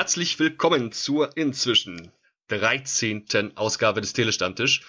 [0.00, 2.10] herzlich willkommen zur inzwischen
[2.48, 3.52] 13.
[3.56, 4.80] Ausgabe des Telestammtisch.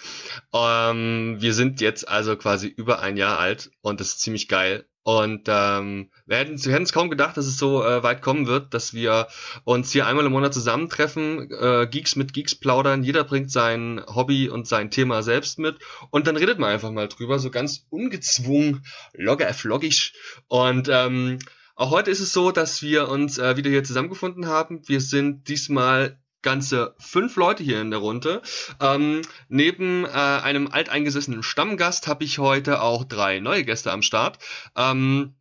[0.54, 4.86] Ähm, wir sind jetzt also quasi über ein Jahr alt und das ist ziemlich geil.
[5.04, 8.74] Und ähm, wir hätten wir es kaum gedacht, dass es so äh, weit kommen wird,
[8.74, 9.28] dass wir
[9.66, 14.48] uns hier einmal im Monat zusammentreffen, äh, Geeks mit Geeks plaudern, jeder bringt sein Hobby
[14.48, 15.76] und sein Thema selbst mit
[16.10, 20.14] und dann redet man einfach mal drüber, so ganz ungezwungen, logger floggisch.
[20.48, 21.40] Und ähm,
[21.82, 24.88] auch heute ist es so, dass wir uns äh, wieder hier zusammengefunden haben.
[24.88, 28.44] Wir sind diesmal ganze fünf Leute hier in der Runde.
[28.80, 34.38] Ähm, neben äh, einem alteingesessenen Stammgast habe ich heute auch drei neue Gäste am Start.
[34.76, 35.34] Ähm,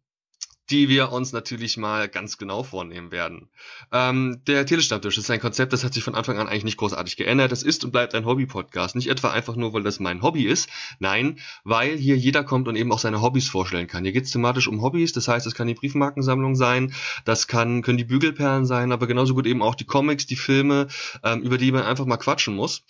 [0.70, 3.48] die wir uns natürlich mal ganz genau vornehmen werden.
[3.92, 7.16] Ähm, der Telestammtisch ist ein Konzept, das hat sich von Anfang an eigentlich nicht großartig
[7.16, 7.52] geändert.
[7.52, 8.94] Das ist und bleibt ein Hobby-Podcast.
[8.94, 10.68] Nicht etwa einfach nur, weil das mein Hobby ist.
[10.98, 14.04] Nein, weil hier jeder kommt und eben auch seine Hobbys vorstellen kann.
[14.04, 15.12] Hier geht es thematisch um Hobbys.
[15.12, 16.94] Das heißt, es kann die Briefmarkensammlung sein,
[17.24, 20.86] das kann, können die Bügelperlen sein, aber genauso gut eben auch die Comics, die Filme,
[21.24, 22.84] ähm, über die man einfach mal quatschen muss.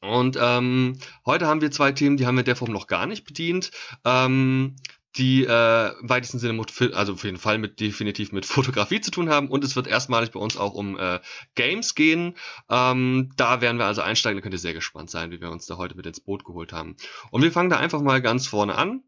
[0.00, 3.24] Und ähm, heute haben wir zwei Themen, die haben wir der Form noch gar nicht
[3.24, 3.70] bedient.
[4.04, 4.74] Ähm,
[5.16, 9.28] die äh, im weitesten Sinne, also auf jeden Fall mit definitiv mit Fotografie zu tun
[9.28, 11.20] haben und es wird erstmalig bei uns auch um äh,
[11.54, 12.34] Games gehen.
[12.70, 15.66] Ähm, da werden wir also einsteigen, da könnt ihr sehr gespannt sein, wie wir uns
[15.66, 16.96] da heute mit ins Boot geholt haben.
[17.30, 19.02] Und wir fangen da einfach mal ganz vorne an.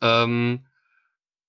[0.00, 0.66] Ähm,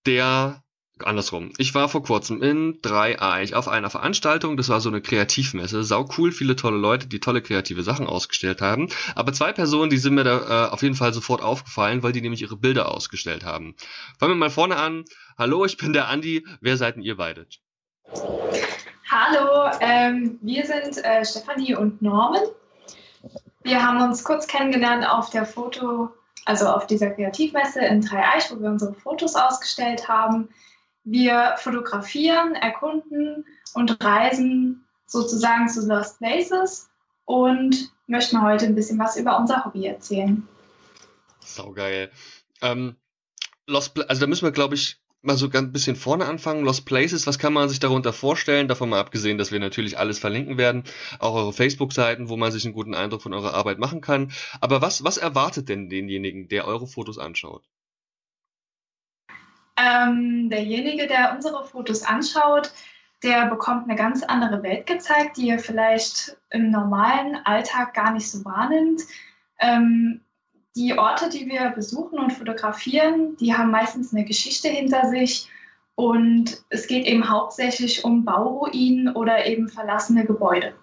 [0.06, 0.64] der
[1.04, 1.52] andersrum.
[1.58, 6.08] Ich war vor kurzem in Dreieich auf einer Veranstaltung, das war so eine Kreativmesse, sau
[6.18, 10.16] cool, viele tolle Leute, die tolle kreative Sachen ausgestellt haben, aber zwei Personen, die sind
[10.16, 13.76] mir da äh, auf jeden Fall sofort aufgefallen, weil die nämlich ihre Bilder ausgestellt haben.
[14.20, 15.04] Fangen wir mal vorne an.
[15.38, 17.46] Hallo, ich bin der Andi, wer seid denn ihr beide?
[19.10, 22.44] Hallo, ähm, wir sind äh, Stefanie und Norman.
[23.64, 26.10] Wir haben uns kurz kennengelernt auf der Foto,
[26.46, 30.50] also auf dieser Kreativmesse in Dreieich, wo wir unsere Fotos ausgestellt haben.
[31.06, 36.90] Wir fotografieren, erkunden und reisen sozusagen zu Lost Places
[37.26, 40.48] und möchten heute ein bisschen was über unser Hobby erzählen.
[41.40, 42.12] Saugeil.
[42.62, 42.96] Ähm,
[43.68, 46.64] Lost, also da müssen wir, glaube ich, mal so ganz bisschen vorne anfangen.
[46.64, 48.68] Lost Places, was kann man sich darunter vorstellen?
[48.68, 50.84] Davon mal abgesehen, dass wir natürlich alles verlinken werden,
[51.20, 54.32] auch eure Facebook-Seiten, wo man sich einen guten Eindruck von eurer Arbeit machen kann.
[54.62, 57.64] Aber was, was erwartet denn denjenigen, der eure Fotos anschaut?
[59.78, 62.72] Ähm, derjenige, der unsere Fotos anschaut,
[63.24, 68.30] der bekommt eine ganz andere Welt gezeigt, die er vielleicht im normalen Alltag gar nicht
[68.30, 69.02] so wahrnimmt.
[69.60, 70.22] Ähm,
[70.76, 75.50] die Orte, die wir besuchen und fotografieren, die haben meistens eine Geschichte hinter sich
[75.96, 80.74] und es geht eben hauptsächlich um Bauruinen oder eben verlassene Gebäude.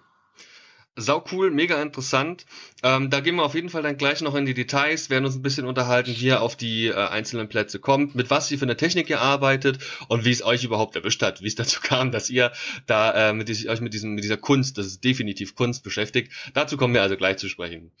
[0.95, 2.45] Sau cool, mega interessant.
[2.83, 5.35] Ähm, da gehen wir auf jeden Fall dann gleich noch in die Details, werden uns
[5.35, 8.65] ein bisschen unterhalten, wie ihr auf die äh, einzelnen Plätze kommt, mit was ihr für
[8.65, 12.11] eine Technik ihr arbeitet und wie es euch überhaupt erwischt hat, wie es dazu kam,
[12.11, 12.51] dass ihr
[12.85, 16.31] da äh, mit euch mit, diesem, mit dieser Kunst, das ist definitiv Kunst, beschäftigt.
[16.53, 17.91] Dazu kommen wir also gleich zu sprechen.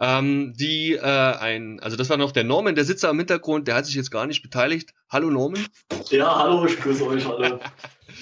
[0.00, 3.68] Ähm, die, äh, ein, also das war noch der Norman, der sitzt da im Hintergrund,
[3.68, 4.92] der hat sich jetzt gar nicht beteiligt.
[5.08, 5.64] Hallo Norman.
[6.10, 7.60] Ja, hallo, ich grüße euch alle.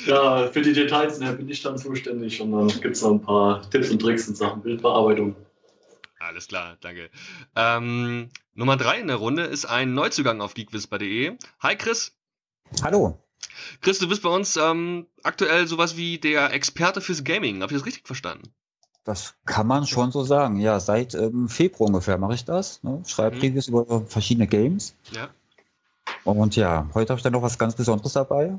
[0.07, 3.23] Ja, für die Details ne, bin ich dann zuständig und dann gibt es noch ein
[3.23, 5.37] paar Tipps und Tricks in Sachen Bildbearbeitung.
[6.19, 7.11] Alles klar, danke.
[7.57, 11.37] Ähm, Nummer drei in der Runde ist ein Neuzugang auf geekwisper.de.
[11.61, 12.17] Hi Chris.
[12.83, 13.19] Hallo.
[13.81, 17.63] Chris, du bist bei uns ähm, aktuell sowas wie der Experte fürs Gaming.
[17.63, 18.55] Habe ich das richtig verstanden?
[19.05, 20.57] Das kann man schon so sagen.
[20.57, 22.83] Ja, seit ähm, Februar ungefähr mache ich das.
[22.83, 23.03] Ne?
[23.07, 23.43] Schreibe mhm.
[23.43, 24.95] Reviews über verschiedene Games.
[25.11, 25.31] Ja.
[26.25, 28.59] Und ja, heute habe ich dann noch was ganz Besonderes dabei.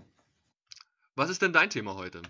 [1.15, 2.21] Was ist denn dein Thema heute?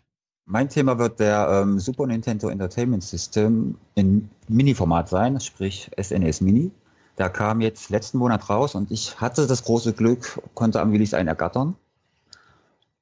[0.46, 6.44] Mein Thema wird der ähm, Super Nintendo Entertainment System in Mini-Format sein, sprich SNES e
[6.44, 6.72] Mini.
[7.18, 11.16] Der kam jetzt letzten Monat raus und ich hatte das große Glück, konnte am Release
[11.16, 11.76] einen ergattern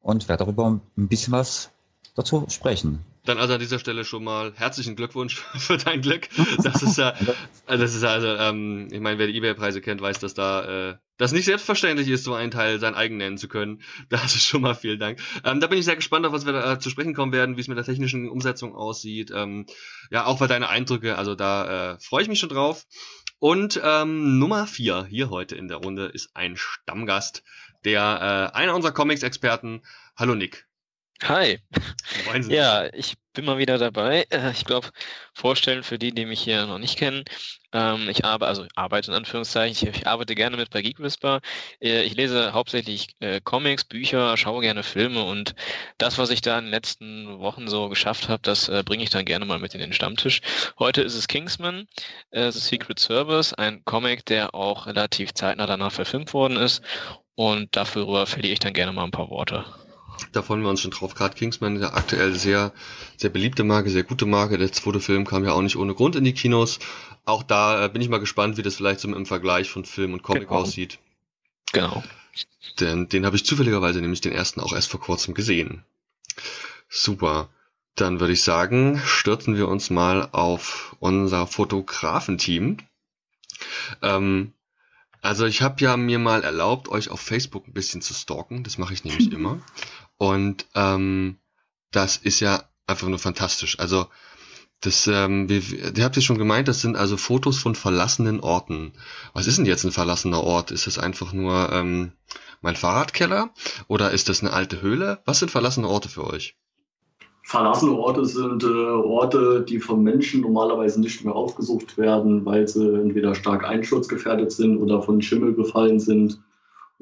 [0.02, 1.72] und werde darüber ein bisschen was
[2.16, 3.04] dazu sprechen.
[3.24, 6.28] Dann also an dieser Stelle schon mal herzlichen Glückwunsch für dein Glück.
[6.64, 7.14] Das ist ja,
[7.68, 11.32] das ist also, ähm, ich meine, wer die eBay-Preise kennt, weiß, dass da äh, das
[11.32, 13.84] nicht selbstverständlich ist, so einen Teil sein eigen nennen zu können.
[14.10, 15.20] Da hast du schon mal vielen Dank.
[15.44, 17.58] Ähm, da bin ich sehr gespannt, auf was wir da äh, zu sprechen kommen werden,
[17.58, 19.32] wie es mit der technischen Umsetzung aussieht.
[19.34, 19.68] Ähm,
[20.10, 22.88] ja, auch bei deine Eindrücke, also da äh, freue ich mich schon drauf.
[23.38, 27.44] Und ähm, Nummer vier hier heute in der Runde ist ein Stammgast,
[27.86, 29.82] der äh, einer unserer Comics-Experten.
[30.16, 30.68] Hallo Nick.
[31.24, 31.60] Hi.
[32.48, 34.26] Ja, ich bin mal wieder dabei.
[34.32, 34.90] Äh, ich glaube,
[35.34, 37.24] vorstellen für die, die mich hier noch nicht kennen.
[37.74, 41.42] Ähm, ich arbeite, also arbeite in Anführungszeichen, ich, arbeite gerne mit bei Geek Whisper.
[41.80, 45.54] Äh, ich lese hauptsächlich äh, Comics, Bücher, schaue gerne Filme und
[46.00, 49.26] das, was ich da in den letzten Wochen so geschafft habe, das bringe ich dann
[49.26, 50.42] gerne mal mit in den Stammtisch.
[50.80, 51.88] Heute ist es Kingsman,
[52.32, 56.82] The Secret Service, ein Comic, der auch relativ zeitnah danach verfilmt worden ist
[57.36, 59.66] und dafür verliere ich dann gerne mal ein paar Worte.
[60.32, 61.14] Da freuen wir uns schon drauf.
[61.16, 62.74] Gerade Kingsman, der aktuell sehr,
[63.18, 64.58] sehr beliebte Marke, sehr gute Marke.
[64.58, 66.80] Der zweite Film kam ja auch nicht ohne Grund in die Kinos.
[67.26, 70.14] Auch da äh, bin ich mal gespannt, wie das vielleicht so im Vergleich von Film
[70.14, 70.62] und Comic genau.
[70.62, 71.00] aussieht.
[71.74, 72.04] Genau.
[72.80, 75.84] Denn den habe ich zufälligerweise nämlich den ersten auch erst vor kurzem gesehen.
[76.90, 77.50] Super.
[77.96, 82.78] Dann würde ich sagen, stürzen wir uns mal auf unser Fotografenteam.
[84.02, 84.54] Ähm,
[85.22, 88.64] also ich habe ja mir mal erlaubt, euch auf Facebook ein bisschen zu stalken.
[88.64, 89.62] Das mache ich nämlich immer.
[90.22, 91.38] Und ähm,
[91.90, 93.80] das ist ja einfach nur fantastisch.
[93.80, 94.06] Also
[94.80, 98.94] das, ähm, wie, ihr habt ja schon gemeint, das sind also Fotos von verlassenen Orten.
[99.34, 100.70] Was ist denn jetzt ein verlassener Ort?
[100.70, 102.12] Ist das einfach nur ähm,
[102.62, 103.50] mein Fahrradkeller
[103.88, 105.24] oder ist das eine alte Höhle?
[105.26, 106.56] Was sind verlassene Orte für euch?
[107.42, 112.94] Verlassene Orte sind äh, Orte, die von Menschen normalerweise nicht mehr aufgesucht werden, weil sie
[112.94, 116.40] entweder stark einsturzgefährdet sind oder von Schimmel befallen sind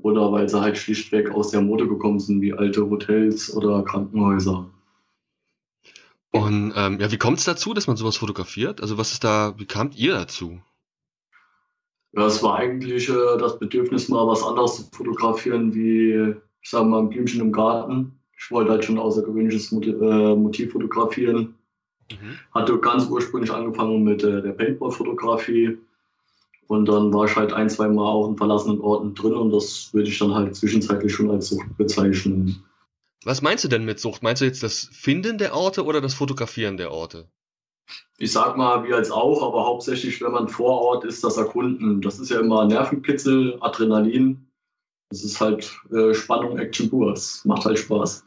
[0.02, 4.70] oder weil sie halt schlichtweg aus der Mode gekommen sind, wie alte Hotels oder Krankenhäuser.
[6.32, 8.82] Und ähm, ja, wie kommt es dazu, dass man sowas fotografiert?
[8.82, 10.60] Also was ist da, wie kamt ihr dazu?
[12.12, 16.86] Ja, es war eigentlich äh, das Bedürfnis, mal was anderes zu fotografieren, wie, ich sage
[16.86, 18.20] mal, ein Blümchen im Garten.
[18.38, 21.56] Ich wollte halt schon außergewöhnliches Motiv, äh, Motiv fotografieren.
[22.12, 22.40] Mhm.
[22.54, 25.78] Hatte ganz ursprünglich angefangen mit äh, der Paintball-Fotografie.
[26.70, 29.92] Und dann war ich halt ein, zwei Mal auch in verlassenen Orten drin und das
[29.92, 32.64] würde ich dann halt zwischenzeitlich schon als Sucht bezeichnen.
[33.24, 34.22] Was meinst du denn mit Sucht?
[34.22, 37.28] Meinst du jetzt das Finden der Orte oder das Fotografieren der Orte?
[38.20, 42.02] Ich sag mal, wie als auch, aber hauptsächlich, wenn man vor Ort ist, das Erkunden.
[42.02, 44.48] Das ist ja immer Nervenkitzel, Adrenalin.
[45.10, 47.14] Das ist halt äh, Spannung, Action pur.
[47.14, 48.24] Es macht halt Spaß.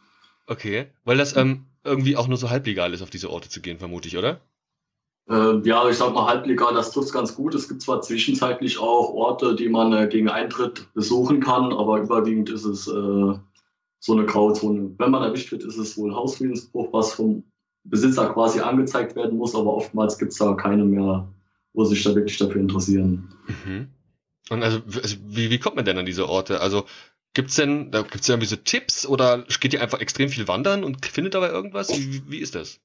[0.49, 3.79] Okay, weil das ähm, irgendwie auch nur so halblegal ist, auf diese Orte zu gehen,
[3.79, 4.41] vermute ich, oder?
[5.29, 7.55] Äh, ja, ich sag mal halblegal, das trifft ganz gut.
[7.55, 12.51] Es gibt zwar zwischenzeitlich auch Orte, die man äh, gegen Eintritt besuchen kann, aber überwiegend
[12.51, 13.35] ist es äh,
[14.01, 14.95] so eine Grauzone.
[14.99, 17.45] Wenn man erwischt wird, ist es wohl Hausfriedensbruch, was vom
[17.85, 21.29] Besitzer quasi angezeigt werden muss, aber oftmals gibt es da keine mehr,
[21.73, 23.33] wo sich da wirklich dafür interessieren.
[23.65, 23.89] Mhm.
[24.51, 26.61] Und also, also, wie, wie kommt man denn an diese Orte?
[26.61, 26.85] Also
[27.35, 31.07] gibt's denn, da gibt's irgendwie so Tipps oder geht ihr einfach extrem viel wandern und
[31.07, 31.91] findet dabei irgendwas?
[31.91, 32.81] Wie, wie ist das?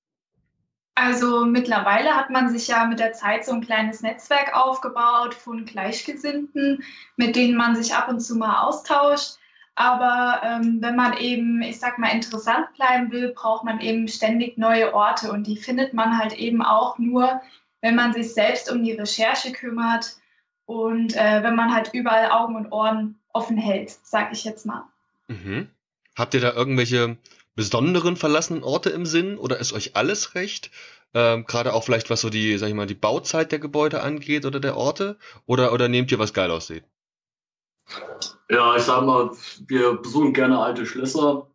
[0.99, 5.63] Also mittlerweile hat man sich ja mit der Zeit so ein kleines Netzwerk aufgebaut von
[5.63, 6.83] Gleichgesinnten,
[7.17, 9.35] mit denen man sich ab und zu mal austauscht.
[9.75, 14.57] Aber ähm, wenn man eben, ich sag mal, interessant bleiben will, braucht man eben ständig
[14.57, 15.31] neue Orte.
[15.31, 17.41] Und die findet man halt eben auch nur,
[17.81, 20.17] wenn man sich selbst um die Recherche kümmert
[20.65, 24.83] und äh, wenn man halt überall Augen und Ohren offen hält, sag ich jetzt mal.
[25.27, 25.69] Mhm.
[26.15, 27.17] Habt ihr da irgendwelche
[27.57, 30.71] besonderen verlassenen Orte im Sinn oder ist euch alles recht?
[31.13, 34.45] Ähm, Gerade auch vielleicht was so die, sag ich mal, die Bauzeit der Gebäude angeht
[34.45, 35.17] oder der Orte?
[35.45, 36.83] Oder, oder nehmt ihr was geil aussieht?
[38.49, 39.31] Ja, ich sag mal,
[39.67, 41.49] wir besuchen gerne alte Schlösser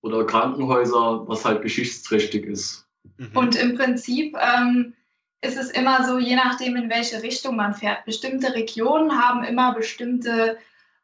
[0.00, 2.88] oder Krankenhäuser, was halt geschichtsträchtig ist.
[3.18, 3.36] Mhm.
[3.36, 4.94] Und im Prinzip ähm,
[5.42, 8.06] ist es immer so, je nachdem, in welche Richtung man fährt.
[8.06, 10.56] Bestimmte Regionen haben immer bestimmte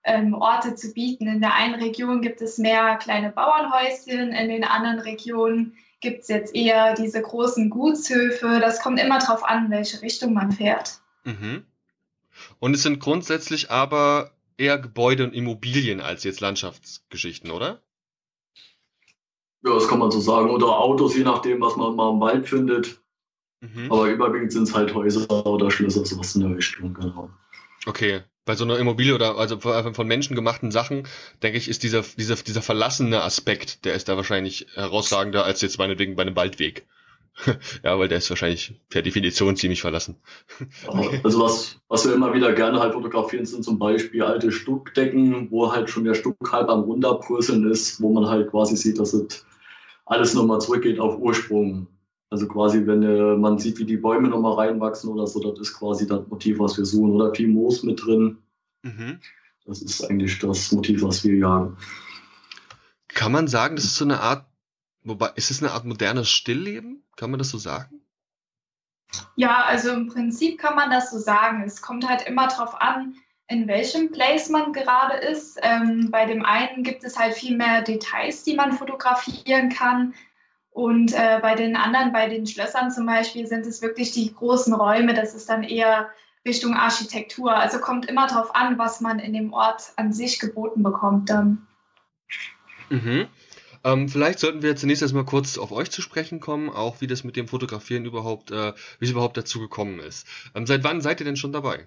[0.07, 1.27] ähm, Orte zu bieten.
[1.27, 6.29] In der einen Region gibt es mehr kleine Bauernhäuschen, in den anderen Regionen gibt es
[6.29, 8.61] jetzt eher diese großen Gutshöfe.
[8.61, 11.01] Das kommt immer darauf an, in welche Richtung man fährt.
[11.25, 11.65] Mhm.
[12.59, 17.83] Und es sind grundsätzlich aber eher Gebäude und Immobilien als jetzt Landschaftsgeschichten, oder?
[19.65, 20.51] Ja, das kann man so sagen.
[20.51, 23.01] Oder Autos, je nachdem, was man mal im Wald findet.
[23.61, 23.91] Mhm.
[23.91, 27.31] Aber überwiegend sind es halt Häuser oder Schlösser, sowas in der Richtung, genau.
[27.87, 28.23] Okay.
[28.47, 31.07] Bei so einer Immobilie oder also von Menschen gemachten Sachen,
[31.43, 35.79] denke ich, ist dieser, dieser, dieser verlassene Aspekt, der ist da wahrscheinlich herausragender als jetzt
[35.79, 36.87] meinetwegen bei einem Waldweg.
[37.85, 40.17] ja, weil der ist wahrscheinlich per Definition ziemlich verlassen.
[41.23, 45.73] also was, was wir immer wieder gerne halt fotografieren, sind zum Beispiel alte Stuckdecken, wo
[45.73, 49.45] halt schon der Stuck halb am runterbröseln ist, wo man halt quasi sieht, dass es
[50.07, 51.89] alles nochmal zurückgeht auf Ursprung.
[52.31, 55.75] Also quasi, wenn äh, man sieht, wie die Bäume nochmal reinwachsen oder so, das ist
[55.75, 57.13] quasi das Motiv, was wir suchen.
[57.13, 58.39] Oder viel Moos mit drin.
[58.83, 59.21] Mhm.
[59.65, 61.77] Das ist eigentlich das Motiv, was wir jagen.
[63.09, 64.47] Kann man sagen, das ist so eine Art
[65.07, 67.05] Wobei, ist es eine Art modernes Stillleben?
[67.15, 68.01] Kann man das so sagen?
[69.37, 71.63] Ja, also im Prinzip kann man das so sagen.
[71.65, 73.15] Es kommt halt immer darauf an,
[73.47, 75.61] in welchem Place man gerade ist.
[75.63, 80.13] Ähm, bei dem einen gibt es halt viel mehr Details, die man fotografieren kann.
[80.77, 84.75] Und äh, bei den anderen, bei den Schlössern zum Beispiel, sind es wirklich die großen
[84.75, 85.15] Räume.
[85.15, 86.11] Das ist dann eher
[86.45, 87.57] Richtung Architektur.
[87.57, 91.67] Also kommt immer darauf an, was man in dem Ort an sich geboten bekommt dann.
[92.91, 93.27] Mhm.
[93.85, 97.25] Ähm, vielleicht sollten wir zunächst erstmal kurz auf euch zu sprechen kommen, auch wie das
[97.25, 100.27] mit dem Fotografieren überhaupt, äh, wie es überhaupt dazu gekommen ist.
[100.55, 101.87] Ähm, seit wann seid ihr denn schon dabei?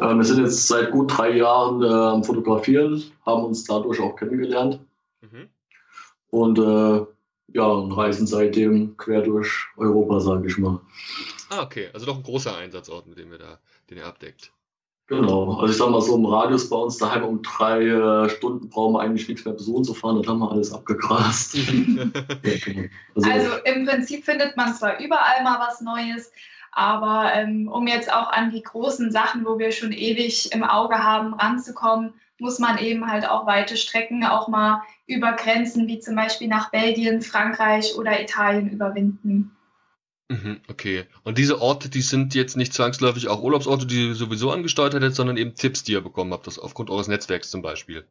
[0.00, 4.14] Ähm, wir sind jetzt seit gut drei Jahren äh, am Fotografieren, haben uns dadurch auch
[4.14, 4.78] kennengelernt.
[5.22, 5.48] Mhm.
[6.30, 7.06] und äh,
[7.52, 10.80] ja, und reisen seitdem quer durch Europa, sage ich mal.
[11.50, 11.88] Ah, okay.
[11.92, 14.52] Also doch ein großer Einsatzort, mit dem ihr da, den ihr abdeckt.
[15.10, 15.54] Genau.
[15.54, 18.94] Also ich sag mal so im Radius bei uns daheim um drei äh, Stunden brauchen
[18.94, 21.56] wir eigentlich nichts mehr besuchen zu fahren, dann haben wir alles abgegrast.
[23.16, 26.30] Also, also, im Prinzip findet man zwar überall mal was Neues,
[26.70, 31.02] aber ähm, um jetzt auch an die großen Sachen, wo wir schon ewig im Auge
[31.02, 36.16] haben, ranzukommen, muss man eben halt auch weite Strecken auch mal über Grenzen wie zum
[36.16, 39.56] Beispiel nach Belgien, Frankreich oder Italien überwinden.
[40.30, 41.04] Mhm, okay.
[41.24, 45.14] Und diese Orte, die sind jetzt nicht zwangsläufig auch Urlaubsorte, die ihr sowieso angesteuert hättet,
[45.14, 48.04] sondern eben Tipps, die ihr bekommen habt, das aufgrund eures Netzwerks zum Beispiel.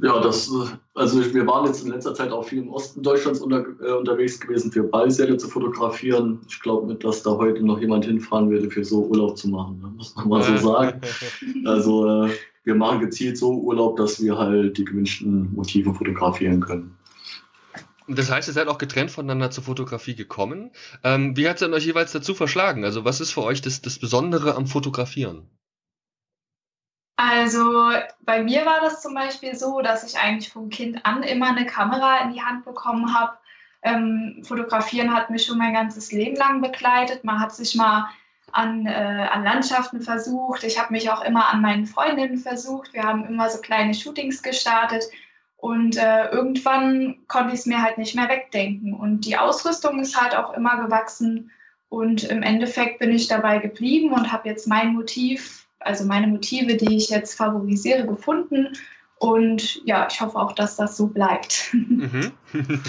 [0.00, 0.50] Ja, das,
[0.94, 4.38] also wir waren jetzt in letzter Zeit auch viel im Osten Deutschlands unter, äh, unterwegs
[4.38, 6.40] gewesen, für Ballsäle zu fotografieren.
[6.48, 9.80] Ich glaube nicht, dass da heute noch jemand hinfahren würde, für so Urlaub zu machen,
[9.80, 9.88] ne?
[9.96, 11.00] muss man mal so sagen.
[11.66, 12.30] Also äh,
[12.64, 16.96] wir machen gezielt so Urlaub, dass wir halt die gewünschten Motive fotografieren können.
[18.08, 20.70] Das heißt, ihr seid auch getrennt voneinander zur Fotografie gekommen.
[21.04, 22.84] Ähm, wie hat es denn euch jeweils dazu verschlagen?
[22.84, 25.48] Also was ist für euch das, das Besondere am Fotografieren?
[27.16, 31.50] Also bei mir war das zum Beispiel so, dass ich eigentlich vom Kind an immer
[31.50, 33.38] eine Kamera in die Hand bekommen habe.
[33.82, 37.24] Ähm, Fotografieren hat mich schon mein ganzes Leben lang begleitet.
[37.24, 38.08] Man hat sich mal
[38.50, 38.90] an, äh,
[39.30, 40.64] an Landschaften versucht.
[40.64, 42.92] Ich habe mich auch immer an meinen Freundinnen versucht.
[42.92, 45.04] Wir haben immer so kleine Shootings gestartet.
[45.56, 48.94] Und äh, irgendwann konnte ich es mir halt nicht mehr wegdenken.
[48.94, 51.50] Und die Ausrüstung ist halt auch immer gewachsen.
[51.88, 56.76] Und im Endeffekt bin ich dabei geblieben und habe jetzt mein Motiv, also meine Motive,
[56.76, 58.72] die ich jetzt favorisiere, gefunden.
[59.18, 61.70] Und ja, ich hoffe auch, dass das so bleibt.
[61.92, 62.32] Mhm.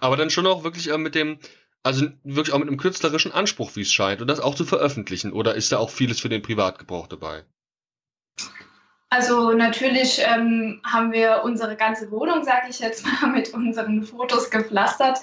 [0.00, 1.38] Aber dann schon auch wirklich äh, mit dem,
[1.82, 5.32] also wirklich auch mit einem künstlerischen Anspruch, wie es scheint, und das auch zu veröffentlichen.
[5.32, 7.44] Oder ist da auch vieles für den Privatgebrauch dabei?
[9.08, 14.50] Also natürlich ähm, haben wir unsere ganze Wohnung, sage ich jetzt mal, mit unseren Fotos
[14.50, 15.18] gepflastert.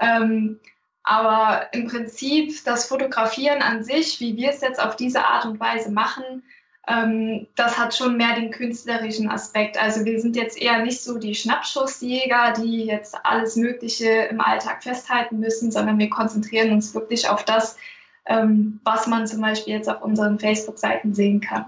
[0.00, 0.60] Ähm,
[1.02, 5.58] aber im Prinzip das Fotografieren an sich, wie wir es jetzt auf diese Art und
[5.58, 6.42] Weise machen,
[6.88, 9.80] das hat schon mehr den künstlerischen Aspekt.
[9.80, 14.82] Also wir sind jetzt eher nicht so die Schnappschussjäger, die jetzt alles Mögliche im Alltag
[14.82, 17.76] festhalten müssen, sondern wir konzentrieren uns wirklich auf das,
[18.24, 21.66] ähm, was man zum Beispiel jetzt auf unseren Facebook-Seiten sehen kann.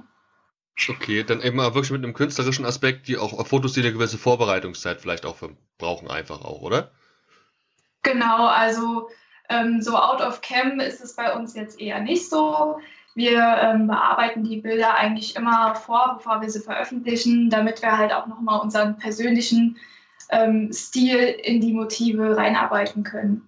[0.89, 4.17] Okay, dann eben mal wirklich mit einem künstlerischen Aspekt, die auch Fotos, die eine gewisse
[4.17, 5.37] Vorbereitungszeit vielleicht auch
[5.77, 6.93] brauchen, einfach auch, oder?
[8.03, 9.11] Genau, also
[9.51, 12.81] ähm, so out of cam ist es bei uns jetzt eher nicht so.
[13.21, 18.15] Wir ähm, bearbeiten die Bilder eigentlich immer vor, bevor wir sie veröffentlichen, damit wir halt
[18.15, 19.77] auch nochmal unseren persönlichen
[20.31, 23.47] ähm, Stil in die Motive reinarbeiten können.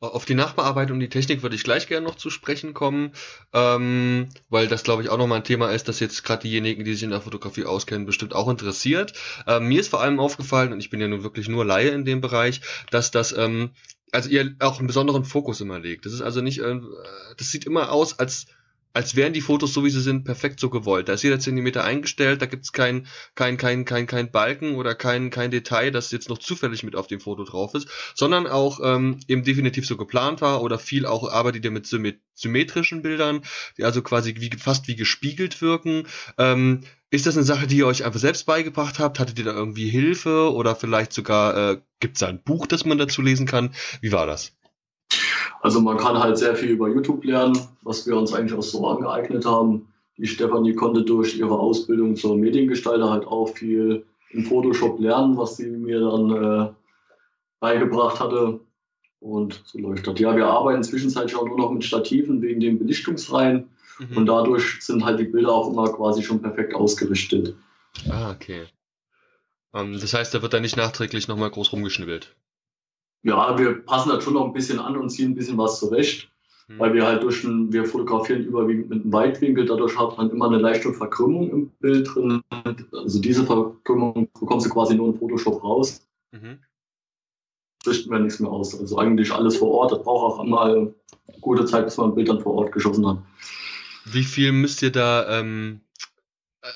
[0.00, 3.12] Auf die Nachbearbeitung und die Technik würde ich gleich gerne noch zu sprechen kommen,
[3.54, 6.92] ähm, weil das, glaube ich, auch nochmal ein Thema ist, das jetzt gerade diejenigen, die
[6.92, 9.14] sich in der Fotografie auskennen, bestimmt auch interessiert.
[9.46, 12.04] Ähm, mir ist vor allem aufgefallen, und ich bin ja nun wirklich nur Laie in
[12.04, 13.70] dem Bereich, dass das, ähm,
[14.12, 16.04] also ihr auch einen besonderen Fokus immer legt.
[16.04, 16.80] Das ist also nicht, äh,
[17.38, 18.46] das sieht immer aus, als
[18.92, 21.08] als wären die Fotos, so wie sie sind, perfekt so gewollt.
[21.08, 25.30] Da ist jeder Zentimeter eingestellt, da gibt's kein, kein, kein, kein, kein Balken oder kein,
[25.30, 29.20] kein Detail, das jetzt noch zufällig mit auf dem Foto drauf ist, sondern auch ähm,
[29.28, 31.86] eben definitiv so geplant war oder viel auch arbeitet ihr mit
[32.34, 33.42] symmetrischen Bildern,
[33.78, 36.06] die also quasi wie, fast wie gespiegelt wirken.
[36.38, 39.18] Ähm, ist das eine Sache, die ihr euch einfach selbst beigebracht habt?
[39.18, 42.84] Hattet ihr da irgendwie Hilfe oder vielleicht sogar äh, gibt es da ein Buch, das
[42.84, 43.74] man dazu lesen kann?
[44.00, 44.52] Wie war das?
[45.60, 48.86] Also man kann halt sehr viel über YouTube lernen, was wir uns eigentlich auch so
[48.86, 49.88] angeeignet haben.
[50.16, 55.56] Die Stefanie konnte durch ihre Ausbildung zur Mediengestalter halt auch viel in Photoshop lernen, was
[55.56, 56.70] sie mir dann äh,
[57.58, 58.60] beigebracht hatte.
[59.20, 60.18] Und so läuft das.
[60.18, 63.68] Ja, wir arbeiten zwischenzeitlich auch nur noch mit Stativen wegen den Belichtungsreihen.
[63.98, 64.16] Mhm.
[64.16, 67.54] Und dadurch sind halt die Bilder auch immer quasi schon perfekt ausgerichtet.
[68.08, 68.66] Ah, okay.
[69.72, 72.34] Um, ähm, das heißt, da wird dann nicht nachträglich nochmal groß rumgeschnibbelt
[73.22, 76.30] ja, wir passen das schon noch ein bisschen an und ziehen ein bisschen was zurecht,
[76.68, 76.78] mhm.
[76.78, 80.46] weil wir halt durch ein, wir fotografieren überwiegend mit einem Weitwinkel, dadurch hat man immer
[80.46, 82.42] eine leichte Verkrümmung im Bild drin.
[82.92, 86.06] Also diese Verkrümmung bekommst du quasi nur in Photoshop raus.
[86.32, 86.58] Mhm.
[87.86, 88.78] Richten wir nichts mehr aus.
[88.78, 89.92] Also eigentlich alles vor Ort.
[89.92, 90.94] Das braucht auch immer eine
[91.40, 93.18] gute Zeit, bis man ein Bild dann vor Ort geschossen hat.
[94.04, 95.80] Wie viel müsst ihr da, ähm,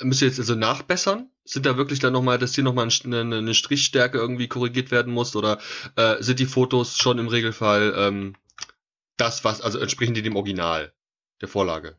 [0.02, 1.28] müsst ihr jetzt also nachbessern?
[1.44, 5.36] Sind da wirklich dann nochmal, dass hier nochmal eine, eine Strichstärke irgendwie korrigiert werden muss?
[5.36, 5.58] Oder
[5.96, 8.34] äh, sind die Fotos schon im Regelfall ähm,
[9.16, 10.92] das, was, also entsprechen die dem Original
[11.40, 11.96] der Vorlage?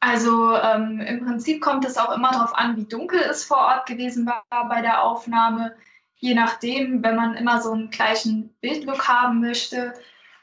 [0.00, 3.86] Also ähm, im Prinzip kommt es auch immer darauf an, wie dunkel es vor Ort
[3.86, 5.76] gewesen war bei der Aufnahme.
[6.16, 9.94] Je nachdem, wenn man immer so einen gleichen Bildlook haben möchte,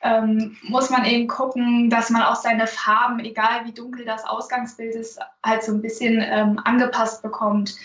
[0.02, 4.96] ähm, muss man eben gucken, dass man auch seine Farben, egal wie dunkel das Ausgangsbild
[4.96, 7.76] ist, halt so ein bisschen ähm, angepasst bekommt.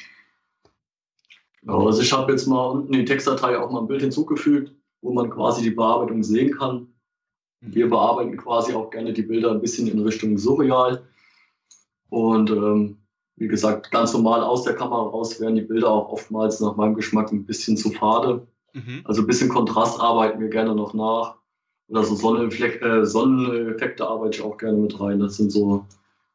[1.66, 5.12] Also ich habe jetzt mal unten in die Textdatei auch mal ein Bild hinzugefügt, wo
[5.12, 6.88] man quasi die Bearbeitung sehen kann.
[7.60, 7.74] Mhm.
[7.74, 11.06] Wir bearbeiten quasi auch gerne die Bilder ein bisschen in Richtung surreal.
[12.10, 12.98] Und ähm,
[13.36, 16.94] wie gesagt, ganz normal aus der Kamera raus werden die Bilder auch oftmals nach meinem
[16.94, 18.46] Geschmack ein bisschen zu fade.
[18.74, 19.02] Mhm.
[19.04, 21.36] Also ein bisschen Kontrast arbeiten wir gerne noch nach.
[21.88, 25.20] Oder so Sonneneffekte, äh, Sonneneffekte arbeite ich auch gerne mit rein.
[25.20, 25.86] Das sind so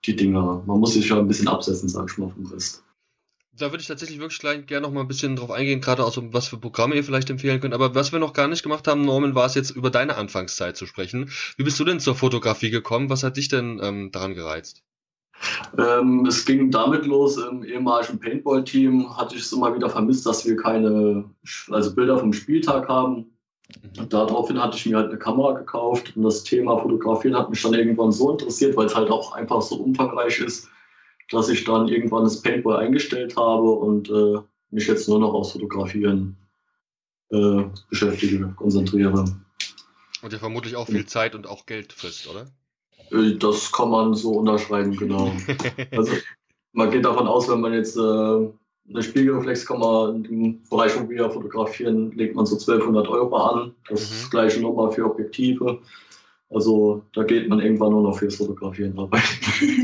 [0.06, 0.64] die Dinger.
[0.66, 2.84] Man muss sich ja ein bisschen absetzen, sag ich mal, vom Rest.
[3.58, 6.14] Da würde ich tatsächlich wirklich gleich gerne noch mal ein bisschen drauf eingehen, gerade auch
[6.14, 7.74] so, was für Programme ihr vielleicht empfehlen könnt.
[7.74, 10.78] Aber was wir noch gar nicht gemacht haben, Norman, war es jetzt über deine Anfangszeit
[10.78, 11.32] zu sprechen.
[11.58, 13.10] Wie bist du denn zur Fotografie gekommen?
[13.10, 14.84] Was hat dich denn ähm, daran gereizt?
[15.78, 20.46] Ähm, es ging damit los, im ehemaligen Paintball-Team hatte ich es immer wieder vermisst, dass
[20.46, 21.26] wir keine
[21.70, 23.37] also Bilder vom Spieltag haben.
[23.76, 24.10] Mhm.
[24.10, 27.74] Daraufhin hatte ich mir halt eine Kamera gekauft und das Thema Fotografieren hat mich dann
[27.74, 30.70] irgendwann so interessiert, weil es halt auch einfach so umfangreich ist,
[31.32, 34.40] dass ich dann irgendwann das Paintball eingestellt habe und äh,
[34.72, 36.38] mich jetzt nur noch aufs Fotografieren
[37.30, 39.26] äh, beschäftige, konzentriere.
[40.22, 42.48] Und ja vermutlich auch viel Zeit und auch Geld frisst, oder?
[43.12, 45.32] Äh, das kann man so unterschreiben, genau.
[45.92, 46.14] also
[46.72, 48.50] man geht davon aus, wenn man jetzt äh,
[48.90, 53.74] eine Spiegelreflexkamera im Bereich, wo wir fotografieren, legt man so 1200 Euro an.
[53.90, 54.30] Das mhm.
[54.30, 55.80] gleiche nochmal für Objektive.
[56.50, 59.22] Also da geht man irgendwann nur noch fürs Fotografieren dabei.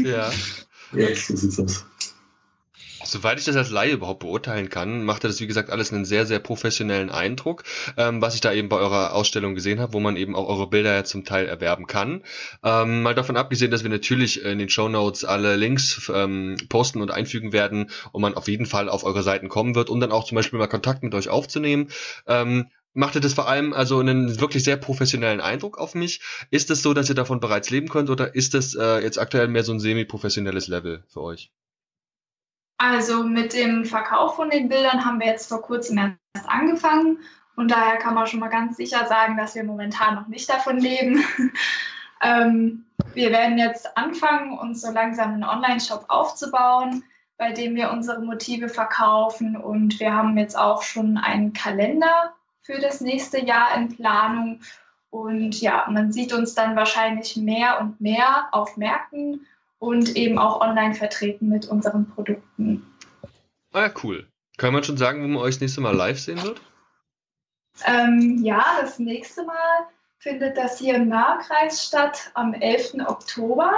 [0.03, 0.31] Ja.
[0.93, 1.85] ja, so sieht's aus.
[3.13, 6.25] Soweit ich das als Laie überhaupt beurteilen kann, macht das, wie gesagt, alles einen sehr,
[6.25, 7.63] sehr professionellen Eindruck,
[7.95, 10.67] ähm, was ich da eben bei eurer Ausstellung gesehen habe, wo man eben auch eure
[10.67, 12.23] Bilder ja zum Teil erwerben kann.
[12.63, 17.03] Ähm, mal davon abgesehen, dass wir natürlich in den Show Notes alle Links ähm, posten
[17.03, 20.11] und einfügen werden und man auf jeden Fall auf eure Seiten kommen wird, um dann
[20.11, 21.89] auch zum Beispiel mal Kontakt mit euch aufzunehmen.
[22.25, 26.19] Ähm, machte das vor allem also einen wirklich sehr professionellen Eindruck auf mich.
[26.49, 29.49] Ist es so, dass ihr davon bereits leben könnt oder ist das äh, jetzt aktuell
[29.49, 31.51] mehr so ein semi-professionelles Level für euch?
[32.83, 37.19] Also mit dem Verkauf von den Bildern haben wir jetzt vor kurzem erst angefangen
[37.55, 40.79] und daher kann man schon mal ganz sicher sagen, dass wir momentan noch nicht davon
[40.79, 41.23] leben.
[42.21, 47.05] ähm, wir werden jetzt anfangen, uns so langsam einen Online-Shop aufzubauen,
[47.37, 52.79] bei dem wir unsere Motive verkaufen und wir haben jetzt auch schon einen Kalender für
[52.79, 54.59] das nächste Jahr in Planung.
[55.09, 59.45] Und ja, man sieht uns dann wahrscheinlich mehr und mehr auf Märkten
[59.83, 62.87] und eben auch online vertreten mit unseren Produkten.
[63.73, 64.25] Ah ja, cool.
[64.55, 66.61] Kann man schon sagen, wo man euch das nächste Mal live sehen wird?
[67.85, 69.87] Ähm, ja, das nächste Mal
[70.19, 73.05] findet das hier im Nahkreis statt am 11.
[73.05, 73.73] Oktober.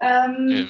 [0.00, 0.66] Ähm,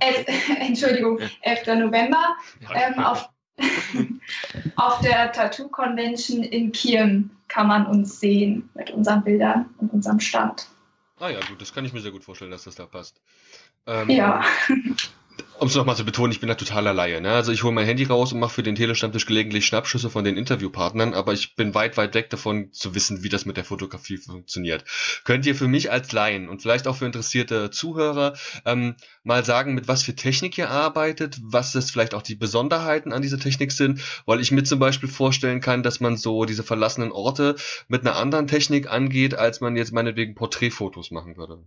[0.00, 0.24] äh,
[0.60, 1.66] Entschuldigung, 11.
[1.78, 2.36] November.
[2.74, 3.30] Ähm, auf,
[4.76, 10.20] auf der Tattoo Convention in Kirn kann man uns sehen mit unseren Bildern und unserem
[10.20, 10.68] Stand.
[11.20, 13.20] Ah ja, gut, das kann ich mir sehr gut vorstellen, dass das da passt.
[13.88, 14.44] Ähm, ja.
[15.58, 17.20] Um es nochmal zu betonen, ich bin da totaler Laie.
[17.20, 17.32] Ne?
[17.32, 20.36] Also ich hole mein Handy raus und mache für den Telestammtisch gelegentlich Schnappschüsse von den
[20.36, 24.18] Interviewpartnern, aber ich bin weit, weit weg davon zu wissen, wie das mit der Fotografie
[24.18, 24.84] funktioniert.
[25.24, 28.34] Könnt ihr für mich als Laien und vielleicht auch für interessierte Zuhörer
[28.66, 33.12] ähm, mal sagen, mit was für Technik ihr arbeitet, was das vielleicht auch die Besonderheiten
[33.12, 36.62] an dieser Technik sind, weil ich mir zum Beispiel vorstellen kann, dass man so diese
[36.62, 37.56] verlassenen Orte
[37.88, 41.64] mit einer anderen Technik angeht, als man jetzt meinetwegen Porträtfotos machen würde.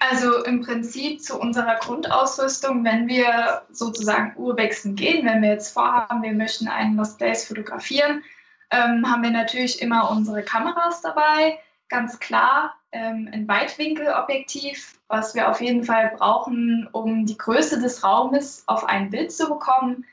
[0.00, 6.22] Also im Prinzip zu unserer Grundausrüstung, wenn wir sozusagen Urwechseln gehen, wenn wir jetzt vorhaben,
[6.22, 8.22] wir möchten einen Lost Place fotografieren,
[8.70, 15.48] ähm, haben wir natürlich immer unsere Kameras dabei, ganz klar ähm, ein Weitwinkelobjektiv, was wir
[15.50, 20.04] auf jeden Fall brauchen, um die Größe des Raumes auf ein Bild zu bekommen.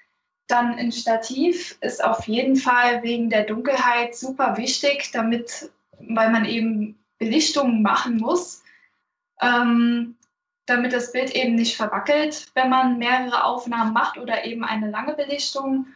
[0.47, 6.45] Dann ein Stativ ist auf jeden Fall wegen der Dunkelheit super wichtig, damit, weil man
[6.45, 8.60] eben Belichtungen machen muss
[9.41, 10.15] ähm,
[10.65, 15.13] damit das Bild eben nicht verwackelt, wenn man mehrere Aufnahmen macht oder eben eine lange
[15.13, 15.87] Belichtung.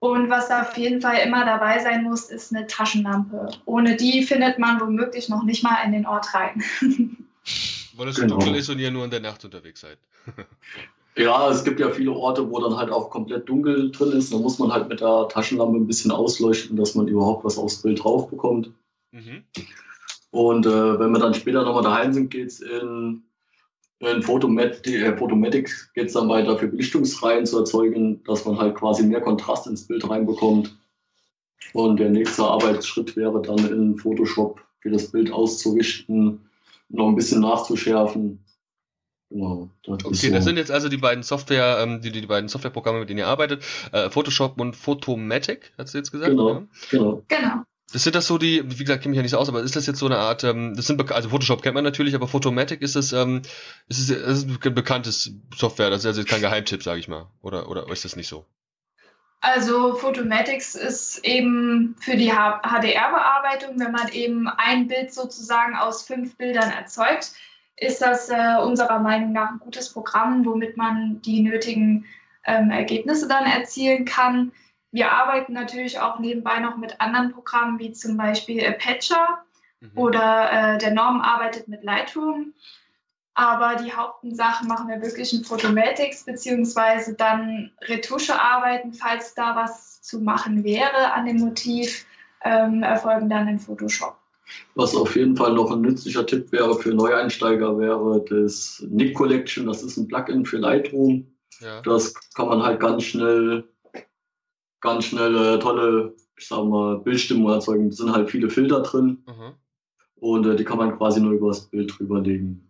[0.00, 3.50] Und was auf jeden Fall immer dabei sein muss, ist eine Taschenlampe.
[3.66, 6.62] Ohne die findet man womöglich noch nicht mal in den Ort rein.
[7.96, 8.38] Weil es so genau.
[8.38, 9.98] dunkel ist und ihr nur in der Nacht unterwegs seid.
[11.16, 14.32] ja, es gibt ja viele Orte, wo dann halt auch komplett dunkel drin ist.
[14.32, 17.80] Da muss man halt mit der Taschenlampe ein bisschen ausleuchten, dass man überhaupt was aufs
[17.80, 18.70] Bild drauf bekommt.
[19.12, 19.44] Mhm.
[20.32, 23.22] Und äh, wenn wir dann später nochmal daheim sind, geht es in,
[24.00, 28.74] in Photomat äh, Photomatic geht es dann weiter für Belichtungsreihen zu erzeugen, dass man halt
[28.74, 30.74] quasi mehr Kontrast ins Bild reinbekommt.
[31.74, 36.48] Und der nächste Arbeitsschritt wäre dann in Photoshop für das Bild auszurichten,
[36.88, 38.42] noch ein bisschen nachzuschärfen.
[39.28, 39.68] Genau.
[39.84, 40.30] Das okay, so.
[40.30, 43.28] das sind jetzt also die beiden Software, ähm, die, die beiden Softwareprogramme, mit denen ihr
[43.28, 43.62] arbeitet.
[43.92, 46.30] Äh, Photoshop und Photomatic, hast du jetzt gesagt?
[46.30, 46.66] Genau, ja?
[46.90, 47.22] genau.
[47.28, 47.64] Genau.
[47.92, 49.76] Das sind das so die, wie gesagt, kenne mich ja nicht so aus, aber ist
[49.76, 52.80] das jetzt so eine Art, ähm, das sind also Photoshop kennt man natürlich, aber Photomatic
[52.80, 53.42] ist das, ähm,
[53.88, 57.68] ist es ist ein bekanntes Software, das ist also kein Geheimtipp, sage ich mal, oder
[57.68, 58.46] oder ist das nicht so?
[59.42, 66.36] Also Photomatics ist eben für die HDR-Bearbeitung, wenn man eben ein Bild sozusagen aus fünf
[66.36, 67.32] Bildern erzeugt,
[67.76, 72.06] ist das äh, unserer Meinung nach ein gutes Programm, womit man die nötigen
[72.44, 74.52] ähm, Ergebnisse dann erzielen kann.
[74.92, 79.16] Wir arbeiten natürlich auch nebenbei noch mit anderen Programmen wie zum Beispiel Apache
[79.80, 79.90] mhm.
[79.94, 82.52] oder äh, der Norm arbeitet mit Lightroom.
[83.34, 90.20] Aber die Hauptsachen machen wir wirklich in Photomatics, beziehungsweise dann Retuschearbeiten, falls da was zu
[90.20, 92.04] machen wäre an dem Motiv,
[92.44, 94.16] ähm, erfolgen dann in Photoshop.
[94.74, 99.66] Was auf jeden Fall noch ein nützlicher Tipp wäre für Neueinsteiger, wäre das Nick Collection.
[99.66, 101.26] Das ist ein Plugin für Lightroom.
[101.60, 101.80] Ja.
[101.82, 103.64] Das kann man halt ganz schnell,
[104.82, 107.88] ganz schnell äh, tolle, ich sag mal, Bildstimmung erzeugen.
[107.88, 109.24] Es sind halt viele Filter drin.
[109.26, 109.54] Mhm.
[110.16, 112.68] Und äh, die kann man quasi nur über das Bild drüberlegen.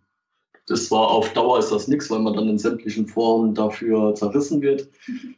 [0.67, 4.61] Das war auf Dauer ist das nichts, weil man dann in sämtlichen Formen dafür zerrissen
[4.61, 4.87] wird,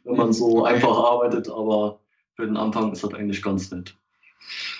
[0.04, 1.98] wenn man so einfach arbeitet, aber
[2.36, 3.96] für den Anfang ist das eigentlich ganz nett.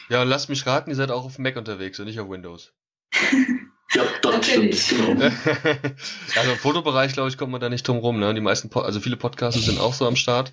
[0.09, 2.73] Ja, und lasst mich raten, ihr seid auch auf Mac unterwegs und nicht auf Windows.
[3.95, 5.21] ja, das stimmt, genau.
[6.37, 8.21] also im Fotobereich, glaube ich, kommt man da nicht drum rum.
[8.21, 8.33] Ne?
[8.35, 10.53] Die meisten, po also viele Podcasts sind auch so am Start.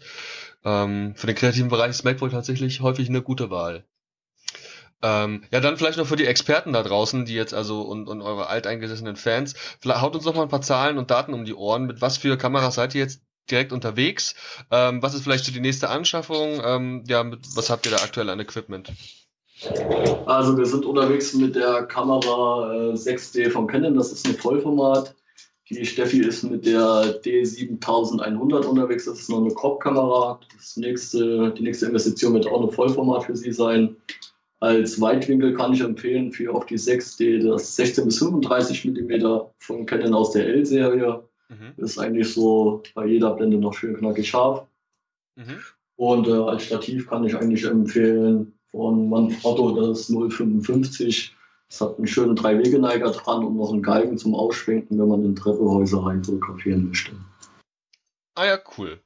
[0.65, 3.85] Ähm, für den kreativen Bereich ist Mac wohl tatsächlich häufig eine gute Wahl.
[5.01, 8.21] Ähm, ja, dann vielleicht noch für die Experten da draußen, die jetzt also und, und
[8.21, 11.53] eure alteingesessenen Fans, vielleicht haut uns noch mal ein paar Zahlen und Daten um die
[11.53, 11.85] Ohren.
[11.85, 13.21] Mit was für Kameras seid ihr jetzt
[13.51, 14.35] direkt unterwegs?
[14.71, 16.61] Ähm, was ist vielleicht so die nächste Anschaffung?
[16.63, 18.93] Ähm, ja, mit, was habt ihr da aktuell an Equipment?
[20.25, 25.13] Also wir sind unterwegs mit der Kamera äh, 6D von Canon, das ist ein Vollformat.
[25.73, 30.39] Die Steffi ist mit der D7100 unterwegs, das ist noch eine Crop-Kamera.
[30.55, 33.95] Das nächste, die nächste Investition wird auch eine Vollformat für sie sein.
[34.59, 39.85] Als Weitwinkel kann ich empfehlen für auch die 6D das 16 bis 35 mm von
[39.85, 41.23] Canon aus der L-Serie.
[41.49, 41.83] Mhm.
[41.83, 44.65] Ist eigentlich so bei jeder Blende noch schön knackig scharf.
[45.35, 45.59] Mhm.
[45.95, 51.32] Und äh, als Stativ kann ich eigentlich empfehlen von Manfrotto das 055.
[51.73, 55.35] Es hat einen schönen Drei-Wege-Neiger dran und noch einen Galgen zum Ausschwenken, wenn man in
[55.35, 57.13] Treppenhäuser rein fotografieren möchte.
[58.35, 59.01] Ah ja, cool.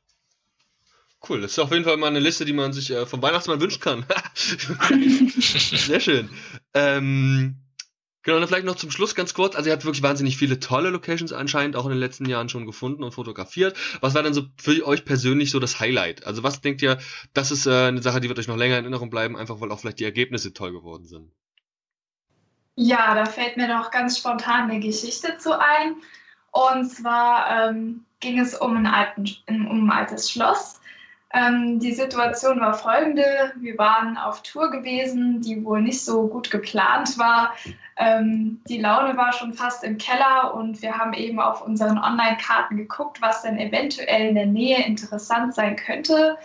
[1.28, 3.62] Cool, das ist auf jeden Fall mal eine Liste, die man sich äh, vom Weihnachtsmann
[3.62, 4.06] wünschen kann.
[4.36, 6.30] Sehr schön.
[6.74, 7.56] Ähm,
[8.24, 9.56] genau, dann vielleicht noch zum Schluss ganz kurz.
[9.56, 12.66] Also ihr habt wirklich wahnsinnig viele tolle Locations anscheinend auch in den letzten Jahren schon
[12.66, 13.78] gefunden und fotografiert.
[14.02, 16.28] Was war denn so für euch persönlich so das Highlight?
[16.28, 16.98] Also was denkt ihr,
[17.34, 19.72] das ist äh, eine Sache, die wird euch noch länger in Erinnerung bleiben, einfach weil
[19.72, 21.32] auch vielleicht die Ergebnisse toll geworden sind?
[22.78, 25.96] Ja, da fällt mir doch ganz spontan eine Geschichte zu ein.
[26.52, 30.80] Und zwar ähm, ging es um ein, alten, um ein altes Schloss
[31.34, 33.54] ähm, die Situation war folgende.
[33.58, 37.54] Wir waren auf Tour gewesen, die wohl nicht so gut geplant war.
[37.98, 42.78] Ähm, die Laune war schon fast im Keller und wir haben eben auf unseren Online-Karten
[42.78, 46.38] geguckt, was denn eventuell in der Nähe interessant sein könnte.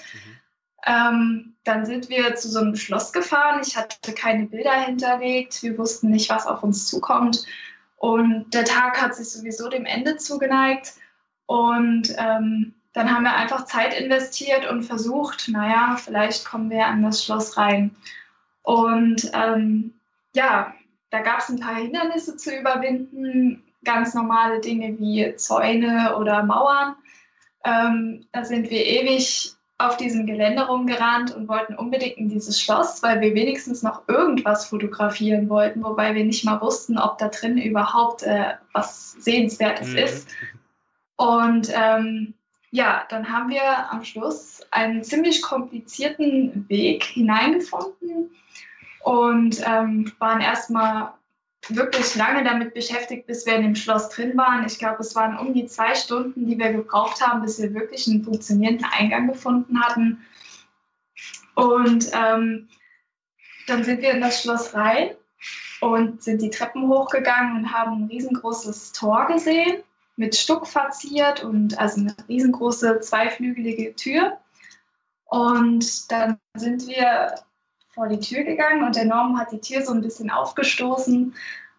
[0.84, 1.51] Mhm.
[1.64, 3.60] Dann sind wir zu so einem Schloss gefahren.
[3.64, 5.62] Ich hatte keine Bilder hinterlegt.
[5.62, 7.44] Wir wussten nicht, was auf uns zukommt.
[7.96, 10.94] Und der Tag hat sich sowieso dem Ende zugeneigt.
[11.46, 17.02] Und ähm, dann haben wir einfach Zeit investiert und versucht, naja, vielleicht kommen wir an
[17.02, 17.94] das Schloss rein.
[18.62, 19.94] Und ähm,
[20.34, 20.74] ja,
[21.10, 26.96] da gab es ein paar Hindernisse zu überwinden, ganz normale Dinge wie Zäune oder Mauern.
[27.64, 29.52] Ähm, da sind wir ewig
[29.86, 34.66] auf diesem Gelände rumgerannt und wollten unbedingt in dieses Schloss, weil wir wenigstens noch irgendwas
[34.66, 39.98] fotografieren wollten, wobei wir nicht mal wussten, ob da drin überhaupt äh, was Sehenswertes mhm.
[39.98, 40.28] ist.
[41.16, 42.34] Und ähm,
[42.70, 48.30] ja, dann haben wir am Schluss einen ziemlich komplizierten Weg hineingefunden
[49.00, 51.12] und ähm, waren erstmal
[51.68, 54.66] wirklich lange damit beschäftigt, bis wir in dem Schloss drin waren.
[54.66, 58.08] Ich glaube, es waren um die zwei Stunden, die wir gebraucht haben, bis wir wirklich
[58.08, 60.24] einen funktionierenden Eingang gefunden hatten.
[61.54, 62.68] Und ähm,
[63.66, 65.10] dann sind wir in das Schloss rein
[65.80, 69.82] und sind die Treppen hochgegangen und haben ein riesengroßes Tor gesehen
[70.16, 74.38] mit Stuck verziert und also eine riesengroße zweiflügelige Tür.
[75.24, 77.34] Und dann sind wir
[77.94, 81.34] vor die Tür gegangen und der Norm hat die Tür so ein bisschen aufgestoßen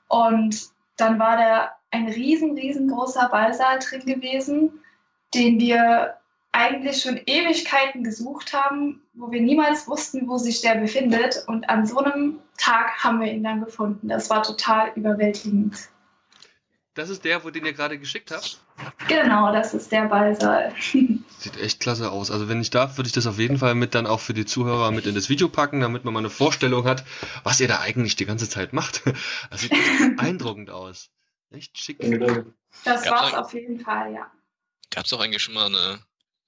[0.08, 4.84] und dann war da ein riesen, riesengroßer Ballsaal drin gewesen,
[5.34, 6.18] den wir
[6.52, 11.44] eigentlich schon Ewigkeiten gesucht haben, wo wir niemals wussten, wo sich der befindet.
[11.48, 14.08] Und an so einem Tag haben wir ihn dann gefunden.
[14.08, 15.90] Das war total überwältigend.
[16.94, 18.63] Das ist der, wo den ihr gerade geschickt habt?
[19.08, 20.74] Genau, das ist der Ballsaal.
[20.82, 22.32] Sieht echt klasse aus.
[22.32, 24.46] Also wenn ich darf, würde ich das auf jeden Fall mit dann auch für die
[24.46, 27.04] Zuhörer mit in das Video packen, damit man mal eine Vorstellung hat,
[27.44, 29.04] was ihr da eigentlich die ganze Zeit macht.
[29.50, 31.10] Das sieht echt beeindruckend aus.
[31.52, 32.00] Echt schick.
[32.84, 34.32] Das war's auf jeden Fall, ja.
[34.90, 36.00] Gab es auch eigentlich schon mal eine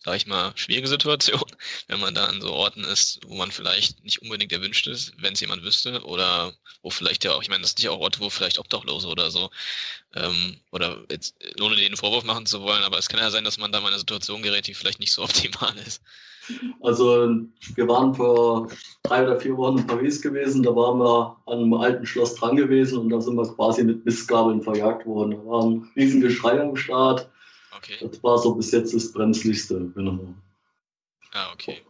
[0.06, 1.41] sag ich mal, schwierige Situation,
[1.88, 5.34] wenn man da an so Orten ist, wo man vielleicht nicht unbedingt erwünscht ist, wenn
[5.34, 8.20] es jemand wüsste, oder wo vielleicht ja auch, ich meine, das sind ja auch Orte,
[8.20, 9.50] wo vielleicht Obdachlose oder so,
[10.13, 13.58] ähm, oder jetzt, ohne einen Vorwurf machen zu wollen, aber es kann ja sein, dass
[13.58, 16.04] man da mal in eine Situation gerät, die vielleicht nicht so optimal ist.
[16.82, 17.28] Also
[17.74, 18.68] wir waren vor
[19.02, 22.56] drei oder vier Wochen in Paris gewesen, da waren wir an einem alten Schloss dran
[22.56, 25.32] gewesen und da sind wir quasi mit Mistgabeln verjagt worden.
[25.32, 27.28] Da war ein riesen Geschrei am Start.
[27.78, 27.98] Okay.
[28.00, 29.92] Das war so bis jetzt das brenzligste.
[29.96, 30.20] Genau.
[31.32, 31.82] Ah, okay.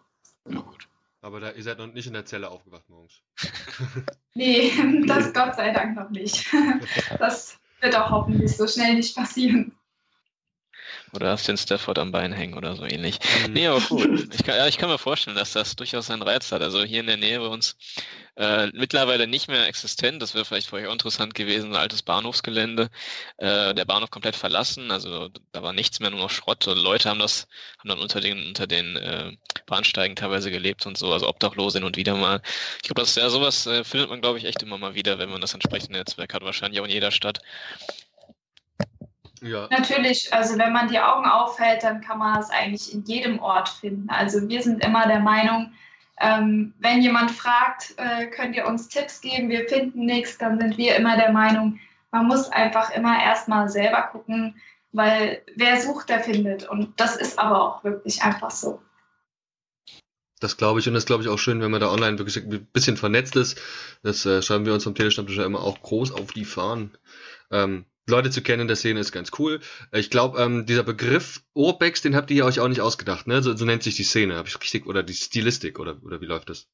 [0.49, 0.87] Ja, gut.
[1.21, 3.21] Aber da, ihr seid noch nicht in der Zelle aufgewacht morgens.
[4.33, 4.71] nee,
[5.07, 6.47] das Gott sei Dank noch nicht.
[7.19, 9.75] Das wird auch hoffentlich so schnell nicht passieren.
[11.13, 13.19] Oder hast den Stafford am Bein hängen oder so ähnlich.
[13.47, 13.53] Mhm.
[13.53, 14.27] Nee, aber cool.
[14.35, 16.61] Ich kann, ja, ich kann mir vorstellen, dass das durchaus seinen Reiz hat.
[16.61, 17.77] Also hier in der Nähe bei uns
[18.37, 20.21] äh, mittlerweile nicht mehr existent.
[20.21, 22.89] Das wäre vielleicht vorher auch interessant gewesen, ein altes Bahnhofsgelände.
[23.37, 26.67] Äh, der Bahnhof komplett verlassen, also da war nichts mehr, nur noch Schrott.
[26.67, 27.47] Und Leute haben das,
[27.79, 29.31] haben dann unter den, unter den äh,
[29.65, 32.41] Bahnsteigen teilweise gelebt und so, also Obdachlose hin und wieder mal.
[32.77, 35.29] Ich glaube, das ja sowas äh, findet man, glaube ich, echt immer mal wieder, wenn
[35.29, 37.39] man das entsprechende Netzwerk hat, wahrscheinlich auch in jeder Stadt.
[39.45, 39.67] Ja.
[39.69, 43.69] Natürlich, also wenn man die Augen aufhält, dann kann man es eigentlich in jedem Ort
[43.69, 44.09] finden.
[44.09, 45.71] Also wir sind immer der Meinung,
[46.19, 50.79] ähm, wenn jemand fragt, äh, könnt ihr uns Tipps geben, wir finden nichts, dann sind
[50.79, 51.79] wir immer der Meinung,
[52.09, 54.59] man muss einfach immer erstmal selber gucken,
[54.93, 56.67] weil wer sucht, der findet.
[56.67, 58.81] Und das ist aber auch wirklich einfach so.
[60.39, 62.65] Das glaube ich und das glaube ich auch schön, wenn man da online wirklich ein
[62.73, 63.61] bisschen vernetzt ist.
[64.01, 66.97] Das äh, schreiben wir uns vom Telestammtisch ja immer auch groß auf die Fahnen.
[67.51, 69.59] Ähm, Leute zu kennen in der Szene ist ganz cool.
[69.91, 73.41] Ich glaube, ähm, dieser Begriff Urbex, den habt ihr euch auch nicht ausgedacht, ne?
[73.41, 76.25] So, so nennt sich die Szene, habe ich richtig, oder die Stilistik, oder, oder wie
[76.25, 76.67] läuft das?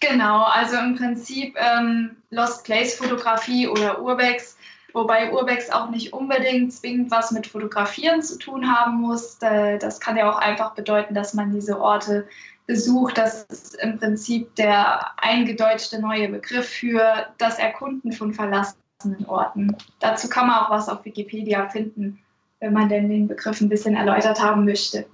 [0.00, 4.56] Genau, also im Prinzip ähm, Lost Place Fotografie oder Urbex,
[4.92, 9.38] wobei Urbex auch nicht unbedingt zwingend was mit Fotografieren zu tun haben muss.
[9.38, 12.26] Das kann ja auch einfach bedeuten, dass man diese Orte
[12.66, 13.16] besucht.
[13.16, 18.81] Das ist im Prinzip der eingedeutschte neue Begriff für das Erkunden von verlassenen
[19.26, 19.76] Orten.
[20.00, 22.18] Dazu kann man auch was auf Wikipedia finden,
[22.60, 25.06] wenn man denn den Begriff ein bisschen erläutert haben möchte.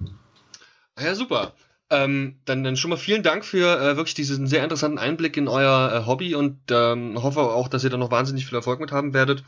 [0.99, 1.53] Ja, super.
[1.91, 5.47] Ähm, dann, dann schon mal vielen Dank für äh, wirklich diesen sehr interessanten Einblick in
[5.47, 8.91] euer äh, Hobby und ähm, hoffe auch, dass ihr da noch wahnsinnig viel Erfolg mit
[8.91, 9.43] haben werdet.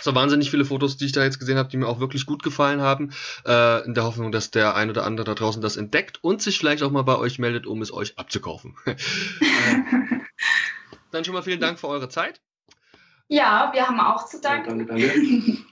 [0.00, 2.44] So wahnsinnig viele Fotos, die ich da jetzt gesehen habe, die mir auch wirklich gut
[2.44, 3.10] gefallen haben.
[3.44, 6.58] Äh, in der Hoffnung, dass der ein oder andere da draußen das entdeckt und sich
[6.58, 8.76] vielleicht auch mal bei euch meldet, um es euch abzukaufen.
[8.84, 8.94] äh,
[11.10, 12.40] dann schon mal vielen Dank für eure Zeit.
[13.28, 14.86] Ja, wir haben auch zu danken.
[14.86, 15.58] Danke, danke.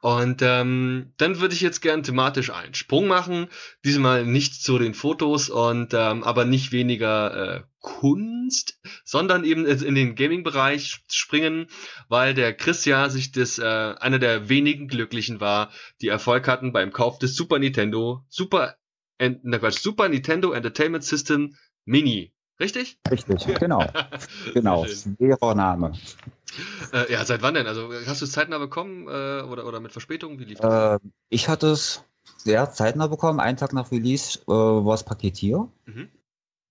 [0.00, 3.48] Und ähm, dann würde ich jetzt gern thematisch einen Sprung machen.
[3.84, 9.96] Diesmal nicht zu den Fotos und ähm, aber nicht weniger äh, Kunst, sondern eben in
[9.96, 11.66] den Gaming-Bereich springen,
[12.08, 16.72] weil der Chris ja sich das äh, einer der wenigen Glücklichen war, die Erfolg hatten
[16.72, 18.76] beim Kauf des Super Nintendo Super
[19.18, 22.32] na Quatsch, Super Nintendo Entertainment System Mini.
[22.60, 22.98] Richtig?
[23.10, 23.84] Richtig, genau.
[24.54, 24.84] genau.
[24.86, 25.92] Schwerer Name.
[26.92, 27.66] Äh, ja, seit wann denn?
[27.66, 30.38] Also hast du es zeitnah bekommen äh, oder, oder mit Verspätung?
[30.38, 31.00] Wie lief das?
[31.00, 32.04] Äh, ich hatte es
[32.36, 33.40] sehr zeitnah bekommen.
[33.40, 35.68] Einen Tag nach Release äh, war es Paket hier.
[35.86, 36.08] Mhm.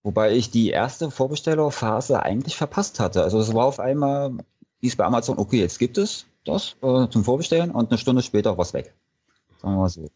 [0.03, 3.23] Wobei ich die erste Vorbestellerphase eigentlich verpasst hatte.
[3.23, 4.37] Also es war auf einmal,
[4.81, 8.57] hieß bei Amazon, okay, jetzt gibt es das äh, zum Vorbestellen und eine Stunde später
[8.57, 8.93] war es weg.
[9.61, 10.09] Sagen wir mal so.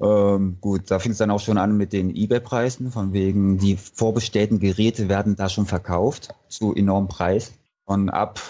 [0.00, 3.76] Ähm, gut, da fing es dann auch schon an mit den eBay-Preisen, von wegen die
[3.76, 7.54] vorbestellten Geräte werden da schon verkauft zu enormem Preis.
[7.84, 8.40] Und ab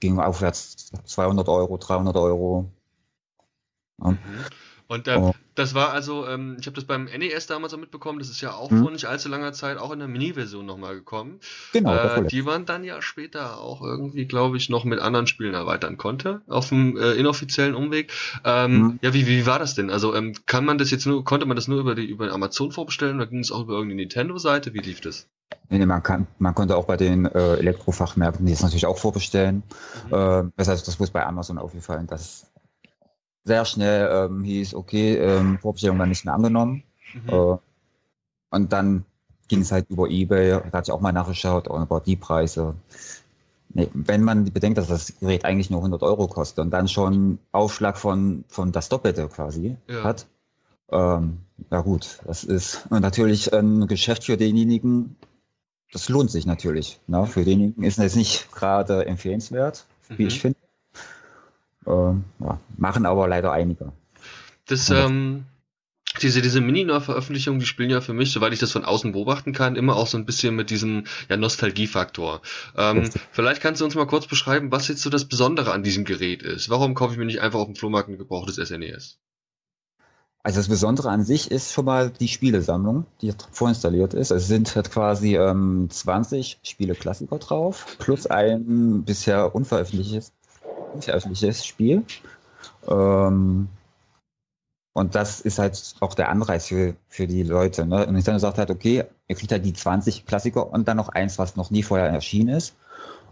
[0.00, 2.70] ging aufwärts 200 Euro, 300 Euro.
[4.02, 4.10] Ja.
[4.10, 4.18] Mhm.
[4.90, 5.32] Und äh, oh.
[5.54, 8.54] das war also, ähm, ich habe das beim NES damals auch mitbekommen, das ist ja
[8.54, 8.82] auch hm.
[8.82, 11.38] vor nicht allzu langer Zeit auch in der Mini-Version nochmal gekommen.
[11.72, 11.94] Genau.
[11.94, 15.96] Äh, die man dann ja später auch irgendwie, glaube ich, noch mit anderen Spielen erweitern
[15.96, 18.12] konnte, auf dem äh, inoffiziellen Umweg.
[18.44, 18.98] Ähm, hm.
[19.00, 19.90] Ja, wie, wie war das denn?
[19.90, 22.72] Also ähm, kann man das jetzt nur, konnte man das nur über die über Amazon
[22.72, 24.74] vorbestellen oder ging es auch über irgendeine Nintendo-Seite?
[24.74, 25.28] Wie lief das?
[25.68, 29.62] Nee, man, kann, man konnte auch bei den äh, Elektrofachmärkten die das natürlich auch vorbestellen.
[30.08, 30.14] Mhm.
[30.14, 32.50] Äh, das heißt, das muss bei Amazon aufgefallen, dass
[33.44, 36.82] sehr schnell ähm, hieß, okay, ähm, Vorbestellung war nicht mehr angenommen.
[37.14, 37.28] Mhm.
[37.28, 37.56] Äh,
[38.50, 39.04] und dann
[39.48, 42.74] ging es halt über Ebay, da hatte ich auch mal nachgeschaut, auch über die Preise.
[43.72, 47.38] Nee, wenn man bedenkt, dass das Gerät eigentlich nur 100 Euro kostet und dann schon
[47.52, 50.02] Aufschlag von, von das Doppelte quasi ja.
[50.02, 50.26] hat,
[50.90, 51.38] ähm,
[51.70, 55.16] ja gut, das ist natürlich ein Geschäft für denjenigen,
[55.92, 57.00] das lohnt sich natürlich.
[57.06, 57.26] Ne?
[57.26, 60.28] Für denjenigen ist es nicht gerade empfehlenswert, wie mhm.
[60.28, 60.58] ich finde.
[61.86, 63.92] Ähm, ja, machen aber leider einige.
[64.66, 65.44] Das, ähm,
[66.22, 69.76] diese, diese Mini-Neuveröffentlichungen, die spielen ja für mich, soweit ich das von außen beobachten kann,
[69.76, 72.42] immer auch so ein bisschen mit diesem ja, Nostalgiefaktor.
[72.76, 76.04] Ähm, vielleicht kannst du uns mal kurz beschreiben, was jetzt so das Besondere an diesem
[76.04, 76.68] Gerät ist.
[76.68, 79.18] Warum kaufe ich mir nicht einfach auf dem Flohmarkt ein gebrauchtes SNES?
[80.42, 84.30] Also das Besondere an sich ist schon mal die Spielesammlung, die vorinstalliert ist.
[84.30, 90.32] Es sind halt quasi ähm, 20 Spiele-Klassiker drauf, plus ein bisher unveröffentlichtes,
[90.94, 92.04] unveröffentlichtes Spiel.
[92.88, 93.68] Ähm,
[94.92, 97.86] und das ist halt auch der Anreiz für, für die Leute.
[97.86, 98.06] Ne?
[98.06, 101.38] Und Nintendo sagt halt, okay, ihr kriegt halt die 20 Klassiker und dann noch eins,
[101.38, 102.74] was noch nie vorher erschienen ist.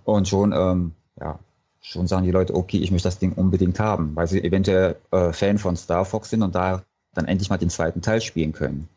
[0.05, 1.38] Und schon, ähm, ja,
[1.81, 5.33] schon sagen die Leute, okay, ich möchte das Ding unbedingt haben, weil sie eventuell äh,
[5.33, 6.83] Fan von Star Fox sind und da
[7.14, 8.88] dann endlich mal den zweiten Teil spielen können.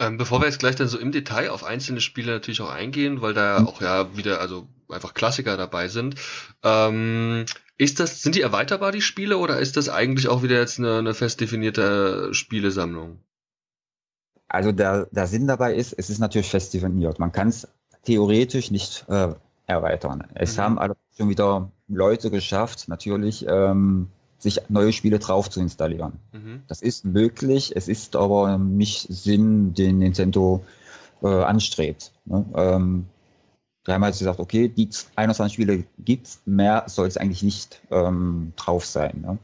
[0.00, 3.22] Ähm, bevor wir jetzt gleich dann so im Detail auf einzelne Spiele natürlich auch eingehen,
[3.22, 3.68] weil da mhm.
[3.68, 6.16] auch ja wieder also einfach Klassiker dabei sind.
[6.62, 7.44] Ähm,
[7.76, 10.98] ist das, sind die erweiterbar, die Spiele, oder ist das eigentlich auch wieder jetzt eine,
[10.98, 13.20] eine fest definierte Spielesammlung?
[14.48, 17.18] Also der, der Sinn dabei ist, es ist natürlich fest definiert.
[17.18, 17.68] Man kann es
[18.04, 19.34] theoretisch nicht äh,
[19.66, 20.28] erweitern.
[20.34, 20.62] Es mhm.
[20.62, 24.08] haben alle schon wieder Leute geschafft, natürlich ähm,
[24.44, 26.20] sich neue Spiele drauf zu installieren.
[26.32, 26.62] Mhm.
[26.68, 30.62] Das ist möglich, es ist aber nicht Sinn, den Nintendo
[31.22, 32.12] äh, anstrebt.
[32.26, 32.44] Ne?
[32.54, 33.06] Ähm,
[33.84, 38.52] wir haben halt gesagt, okay, die 21 Spiele gibt's, mehr soll es eigentlich nicht ähm,
[38.56, 39.22] drauf sein.
[39.22, 39.32] Ne?
[39.32, 39.38] Mhm.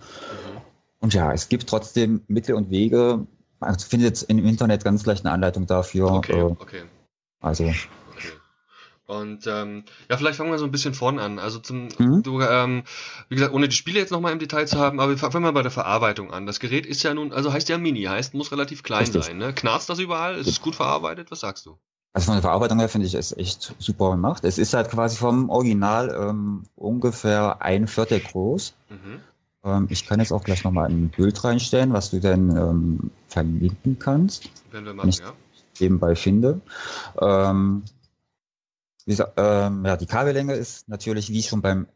[1.00, 3.26] Und ja, es gibt trotzdem Mittel und Wege.
[3.58, 6.12] Man findet im Internet ganz leicht eine Anleitung dafür.
[6.12, 6.82] Okay, äh, okay.
[7.40, 7.72] Also
[9.10, 11.40] und ähm, ja, vielleicht fangen wir so ein bisschen vorne an.
[11.40, 12.22] Also zum, mhm.
[12.22, 12.84] du, ähm,
[13.28, 15.52] wie gesagt, ohne die Spiele jetzt nochmal im Detail zu haben, aber wir fangen mal
[15.52, 16.46] bei der Verarbeitung an.
[16.46, 19.24] Das Gerät ist ja nun, also heißt ja Mini, heißt, muss relativ klein Richtig.
[19.24, 19.38] sein.
[19.38, 19.52] Ne?
[19.52, 20.36] Knarzt das überall?
[20.36, 21.32] Ist es gut verarbeitet?
[21.32, 21.76] Was sagst du?
[22.12, 24.44] Also von der Verarbeitung her finde ich es echt super gemacht.
[24.44, 28.74] Es ist halt quasi vom Original ähm, ungefähr ein Viertel groß.
[28.90, 29.20] Mhm.
[29.64, 33.98] Ähm, ich kann jetzt auch gleich nochmal ein Bild reinstellen, was du dann ähm, verlinken
[33.98, 34.50] kannst.
[34.70, 35.32] Wenn wir machen, ich ja.
[35.80, 36.60] Nebenbei finde.
[37.20, 37.82] Ähm,
[39.12, 41.86] gesagt, ähm, ja, die Kabellänge ist natürlich, wie schon beim,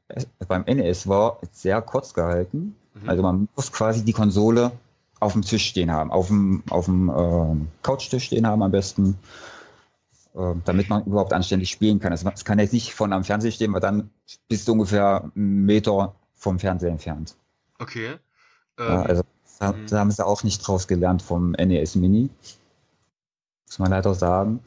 [0.48, 2.76] beim NES war, sehr kurz gehalten.
[2.94, 3.08] Mhm.
[3.08, 4.72] Also man muss quasi die Konsole
[5.20, 9.18] auf dem Tisch stehen haben, auf dem, auf dem äh, Couchtisch stehen haben am besten,
[10.34, 12.12] äh, damit man überhaupt anständig spielen kann.
[12.12, 14.10] Also es kann jetzt nicht von am Fernseher stehen, weil dann
[14.48, 17.36] bist du ungefähr einen Meter vom Fernseher entfernt.
[17.78, 18.16] Okay.
[18.78, 19.22] Ähm, ja, also
[19.58, 19.86] da, mhm.
[19.86, 22.28] da, haben sie auch nicht draus gelernt vom NES Mini.
[23.66, 24.60] Muss man leider sagen.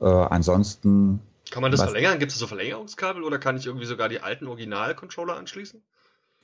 [0.00, 1.20] Äh, ansonsten
[1.54, 1.90] kann man das Was?
[1.90, 2.18] verlängern?
[2.18, 5.80] Gibt es so Verlängerungskabel oder kann ich irgendwie sogar die alten Original-Controller anschließen?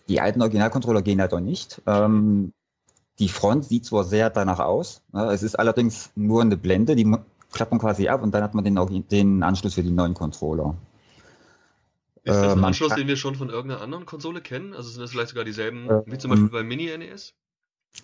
[0.08, 1.82] Die alten Original-Controller gehen halt auch nicht.
[1.84, 2.52] Ähm,
[3.18, 5.24] die Front sieht zwar sehr danach aus, ne?
[5.32, 7.12] es ist allerdings nur eine Blende, die
[7.50, 10.76] klappt man quasi ab und dann hat man den, den Anschluss für die neuen Controller.
[12.22, 14.74] Ist das ein äh, Anschluss, den wir schon von irgendeiner anderen Konsole kennen?
[14.74, 17.34] Also sind das vielleicht sogar dieselben, äh, wie zum Beispiel beim Mini-NES?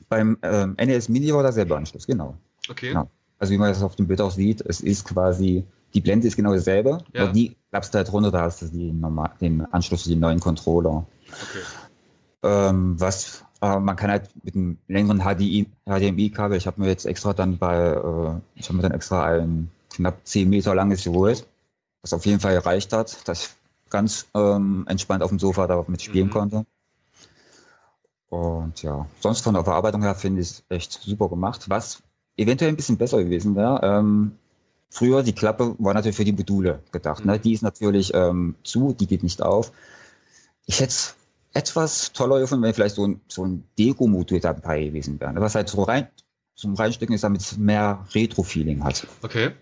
[0.09, 2.37] Beim ähm, NES Mini war derselbe Anschluss, genau.
[2.69, 2.95] Okay.
[2.95, 3.07] Ja.
[3.39, 5.65] Also wie man das auf dem Bild auch sieht, es ist quasi
[5.97, 7.23] die Blende ist genau dasselbe, ja.
[7.23, 10.21] aber die klappst du halt runter, da hast du die normal, den Anschluss für den
[10.21, 11.07] neuen Controller.
[11.27, 11.65] Okay.
[12.43, 17.33] Ähm, was äh, man kann halt mit einem längeren HDMI-Kabel, ich habe mir jetzt extra
[17.33, 21.47] dann bei, äh, ich habe mir dann extra ein knapp 10 Meter langes geholt,
[22.03, 23.51] was auf jeden Fall gereicht hat, dass ich
[23.89, 26.33] ganz ähm, entspannt auf dem Sofa damit spielen mhm.
[26.33, 26.67] konnte.
[28.29, 31.71] Und ja, sonst von der Verarbeitung her finde ich es echt super gemacht.
[31.71, 32.03] Was
[32.37, 34.33] eventuell ein bisschen besser gewesen wäre, ähm,
[34.91, 37.25] Früher, die Klappe war natürlich für die Module gedacht.
[37.25, 37.35] Ne?
[37.37, 37.43] Mhm.
[37.43, 39.73] Die ist natürlich ähm, zu, die geht nicht auf.
[40.67, 41.17] Ich hätte es
[41.53, 45.33] etwas toller gefunden, wenn vielleicht so ein, so ein Deko-Modul dabei gewesen wäre.
[45.33, 45.41] Ne?
[45.41, 46.09] Was halt so rein
[46.55, 49.07] zum Reinstecken ist, damit es mehr Retro-Feeling hat.
[49.23, 49.53] Okay.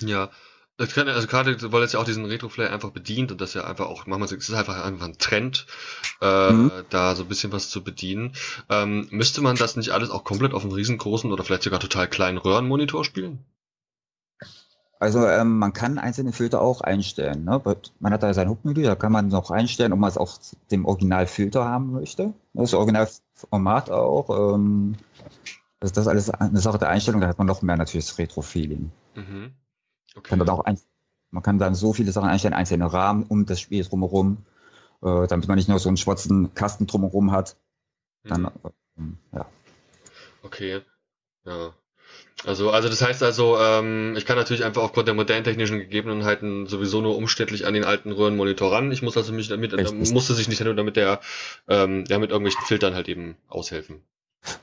[0.00, 0.30] Ja.
[0.78, 3.86] Kann, also gerade, weil es ja auch diesen Retro-Flair einfach bedient und das ja einfach
[3.86, 5.66] auch, machen wir es ist einfach einfach ein Trend,
[6.20, 6.72] äh, mhm.
[6.88, 8.34] da so ein bisschen was zu bedienen.
[8.68, 12.08] Ähm, müsste man das nicht alles auch komplett auf einem riesengroßen oder vielleicht sogar total
[12.08, 13.44] kleinen Röhrenmonitor spielen?
[15.02, 17.42] Also ähm, man kann einzelne Filter auch einstellen.
[17.42, 17.60] Ne?
[17.98, 20.38] Man hat da sein Hauptmenü, da kann man noch einstellen, ob man es auch
[20.70, 22.34] dem Originalfilter haben möchte.
[22.54, 24.54] Das Originalformat auch.
[24.54, 24.94] Ähm,
[25.80, 28.16] das ist das alles eine Sache der Einstellung, da hat man noch mehr natürlich das
[28.16, 28.92] Retro-Feeling.
[29.16, 29.54] Mhm.
[30.14, 30.28] Okay.
[30.28, 30.78] Kann dann auch ein,
[31.32, 34.36] man kann dann so viele Sachen einstellen, einzelne Rahmen um das Spiel drumherum,
[35.02, 37.56] äh, damit man nicht nur so einen schwarzen Kasten drumherum hat.
[38.22, 38.52] Dann,
[38.94, 39.18] mhm.
[39.32, 39.46] äh, ja.
[40.44, 40.80] Okay.
[41.44, 41.74] Ja.
[42.44, 46.66] Also, also das heißt also, ähm, ich kann natürlich einfach aufgrund der modernen technischen Gegebenheiten
[46.66, 48.90] sowieso nur umständlich an den alten Röhrenmonitor ran.
[48.90, 51.20] Ich muss also mich damit, äh, musste sich nicht nur damit der,
[51.68, 54.02] ähm, ja, mit irgendwelchen Filtern halt eben aushelfen.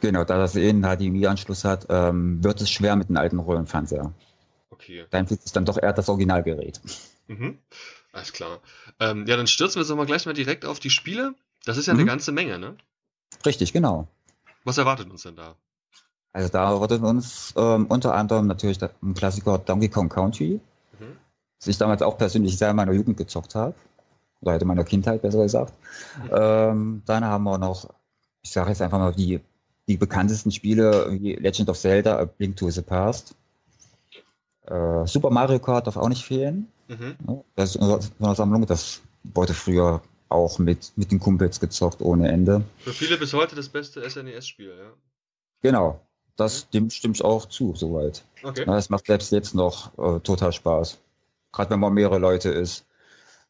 [0.01, 4.13] Genau, da das eh einen HDMI-Anschluss hat, ähm, wird es schwer mit einem alten Röhrenfernseher.
[4.69, 5.05] Okay.
[5.09, 6.81] Da empfiehlt sich dann doch eher das Originalgerät.
[7.27, 7.59] Mhm.
[8.11, 8.59] Alles klar.
[8.99, 11.35] Ähm, ja, dann stürzen wir doch mal gleich mal direkt auf die Spiele.
[11.63, 12.01] Das ist ja mhm.
[12.01, 12.75] eine ganze Menge, ne?
[13.45, 14.07] Richtig, genau.
[14.63, 15.55] Was erwartet uns denn da?
[16.33, 20.59] Also da erwartet uns ähm, unter anderem natürlich ein Klassiker Donkey Kong Country,
[20.99, 21.17] mhm.
[21.59, 23.75] das ich damals auch persönlich sehr in meiner Jugend gezockt habe.
[24.41, 25.73] Oder halt in meiner Kindheit, besser gesagt.
[26.23, 26.29] Mhm.
[26.31, 27.89] Ähm, dann haben wir noch,
[28.41, 29.41] ich sage jetzt einfach mal die
[29.89, 33.35] die bekanntesten Spiele wie Legend of Zelda, A Link to the Past.
[34.67, 36.71] Äh, Super Mario Kart darf auch nicht fehlen.
[36.87, 37.43] Mhm.
[37.55, 42.63] Das ist eine Sammlung, das wurde früher auch mit, mit den Kumpels gezockt ohne Ende.
[42.77, 44.91] Für viele bis heute das beste SNES-Spiel, ja.
[45.61, 45.99] Genau,
[46.39, 46.71] das mhm.
[46.73, 48.23] dem stimme ich auch zu, soweit.
[48.43, 48.65] Okay.
[48.69, 50.97] Es macht selbst jetzt noch äh, total Spaß.
[51.51, 52.85] Gerade wenn man mehrere Leute ist.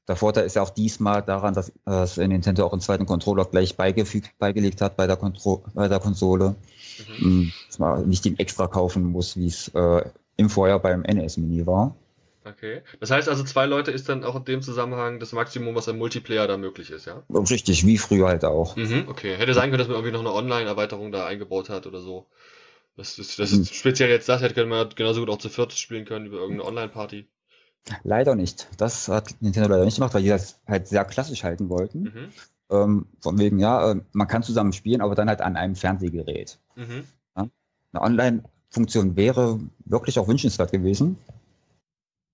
[0.07, 3.77] Der Vorteil ist ja auch diesmal daran, dass, dass Nintendo auch einen zweiten Controller gleich
[3.77, 6.55] beigefügt, beigelegt hat bei der, Kontro bei der Konsole.
[7.19, 7.23] Mhm.
[7.23, 10.01] Hm, dass man nicht den extra kaufen muss, wie es äh,
[10.37, 11.95] im Vorjahr beim NES Mini war.
[12.45, 12.81] Okay.
[12.99, 15.97] Das heißt also, zwei Leute ist dann auch in dem Zusammenhang das Maximum, was im
[15.97, 17.21] Multiplayer da möglich ist, ja?
[17.29, 18.75] Richtig, wie früher halt auch.
[18.75, 19.35] Mhm, okay.
[19.35, 22.25] Hätte sein können, dass man irgendwie noch eine Online-Erweiterung da eingebaut hat oder so.
[22.99, 23.65] Das ist, das ist mhm.
[23.73, 27.29] speziell jetzt das, hätte man genauso gut auch zu viert spielen können über irgendeine Online-Party.
[28.03, 28.67] Leider nicht.
[28.75, 32.01] Das hat Nintendo leider nicht gemacht, weil die das halt sehr klassisch halten wollten.
[32.01, 32.29] Mhm.
[32.69, 36.59] Ähm, von wegen, ja, äh, man kann zusammen spielen, aber dann halt an einem Fernsehgerät.
[36.75, 37.05] Mhm.
[37.37, 37.47] Ja?
[37.93, 41.17] Eine Online-Funktion wäre wirklich auch wünschenswert gewesen.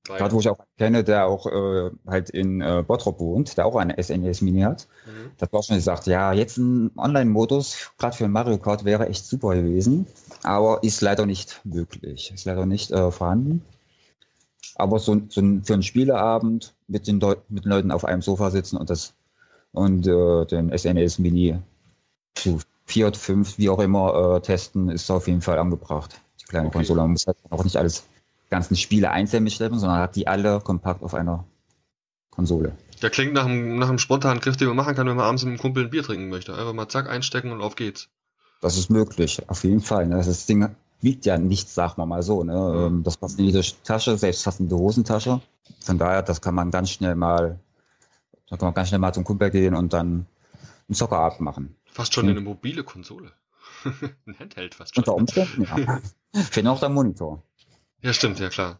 [0.05, 3.75] Gerade wo ich auch kenne, der auch äh, halt in äh, Bottrop wohnt, der auch
[3.75, 4.87] eine SNES Mini hat.
[5.05, 5.31] Mhm.
[5.37, 9.55] Das war schon gesagt, ja, jetzt ein Online-Modus, gerade für Mario Kart, wäre echt super
[9.55, 10.05] gewesen,
[10.43, 13.63] aber ist leider nicht möglich, ist leider nicht äh, vorhanden.
[14.75, 18.51] Aber so, so ein, für einen Spieleabend mit den, mit den Leuten auf einem Sofa
[18.51, 19.13] sitzen und das
[19.71, 21.57] und äh, den SNES Mini
[22.35, 26.21] zu vier, fünf, wie auch immer, äh, testen, ist auf jeden Fall angebracht.
[26.41, 26.77] Die kleine okay.
[26.77, 27.01] Konsole.
[27.01, 28.05] Man muss halt auch nicht alles
[28.49, 31.45] ganzen Spiele einzeln mitschleppen, sondern hat die alle kompakt auf einer
[32.29, 32.73] Konsole.
[33.01, 35.43] Der klingt nach einem, nach einem spontanen Griff, den man machen kann, wenn man abends
[35.43, 36.53] mit einem Kumpel ein Bier trinken möchte.
[36.53, 38.09] Einfach mal zack, einstecken und auf geht's.
[38.61, 40.07] Das ist möglich, auf jeden Fall.
[40.07, 40.15] Ne?
[40.15, 40.69] Das Ding
[41.01, 42.43] wiegt ja nichts, sagen wir mal so.
[42.43, 42.89] Ne?
[42.89, 43.03] Mhm.
[43.03, 45.41] Das passt in jede Tasche, selbst fast in die Hosentasche.
[45.81, 47.59] Von daher, das kann man ganz schnell mal,
[48.49, 50.25] da kann man ganz schnell mal zum Kumpel gehen und dann
[50.87, 51.75] einen Zockerabend machen.
[51.85, 52.31] Fast schon hm.
[52.31, 53.31] eine mobile Konsole.
[54.25, 55.03] ein Handheld fast schon.
[55.03, 56.01] Unter Umständen, ja.
[56.43, 57.43] Fehlt noch der Monitor.
[58.05, 58.79] Ja, stimmt, ja klar.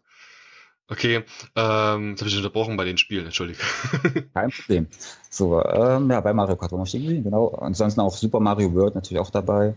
[0.88, 1.24] Okay,
[1.56, 3.58] ähm, jetzt habe ich unterbrochen bei den Spielen, entschuldige.
[4.36, 4.88] Kein Problem.
[5.32, 7.48] So, ähm, ja, bei Mario Kart wir stehen geblieben, genau.
[7.56, 9.74] Ansonsten auch Super Mario World natürlich auch dabei.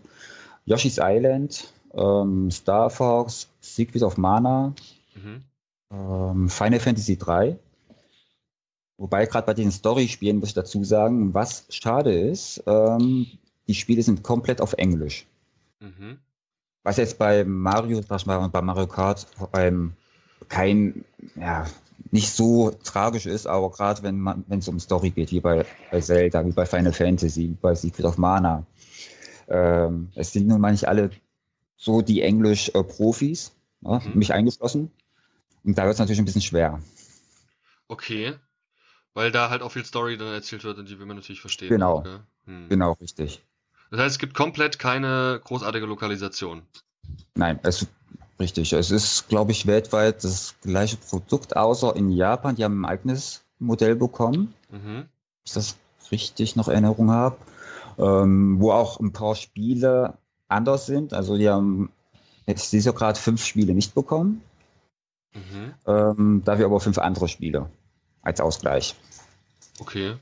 [0.66, 4.74] Yoshi's Island, ähm, Star Fox, Secret of Mana,
[5.14, 5.42] mhm.
[5.92, 7.59] ähm, Final Fantasy 3.
[8.99, 13.26] Wobei gerade bei diesen Story-Spielen muss ich dazu sagen, was schade ist, ähm,
[13.66, 15.24] die Spiele sind komplett auf Englisch.
[15.80, 16.18] Mhm.
[16.85, 19.95] Was jetzt bei Mario, sag ich mal, und bei Mario Kart beim
[20.49, 21.05] kein,
[21.37, 21.66] ja,
[22.11, 25.66] nicht so tragisch ist, aber gerade wenn man, wenn es um Story geht, wie bei,
[25.91, 28.64] bei Zelda, wie bei Final Fantasy, wie bei Secret of Mana,
[29.49, 31.11] ähm, es sind nun mal nicht alle
[31.76, 34.18] so die Englisch-Profis, ne, mhm.
[34.18, 34.91] mich eingeschlossen.
[35.64, 36.81] Und da wird es natürlich ein bisschen schwer.
[37.89, 38.35] Okay.
[39.14, 41.68] Weil da halt auch viel Story dann erzählt wird und die will man natürlich verstehen.
[41.68, 41.99] Genau.
[41.99, 42.18] Okay.
[42.47, 42.68] Hm.
[42.68, 43.43] Genau, richtig.
[43.91, 46.62] Das heißt, es gibt komplett keine großartige Lokalisation.
[47.34, 47.86] Nein, es
[48.39, 48.72] richtig.
[48.72, 52.57] Es ist, glaube ich, weltweit das gleiche Produkt, außer in Japan.
[52.57, 54.55] Die haben ein eigenes Modell bekommen.
[54.70, 55.07] Mhm.
[55.45, 55.76] Ich das
[56.11, 57.36] richtig noch Erinnerung habe.
[57.99, 61.12] Ähm, wo auch ein paar Spiele anders sind.
[61.12, 61.91] Also die haben
[62.47, 64.43] jetzt dieses Jahr gerade fünf Spiele nicht bekommen.
[65.34, 65.74] Mhm.
[65.86, 67.68] Ähm, dafür aber fünf andere Spiele
[68.22, 68.95] als Ausgleich.
[69.80, 70.16] Okay.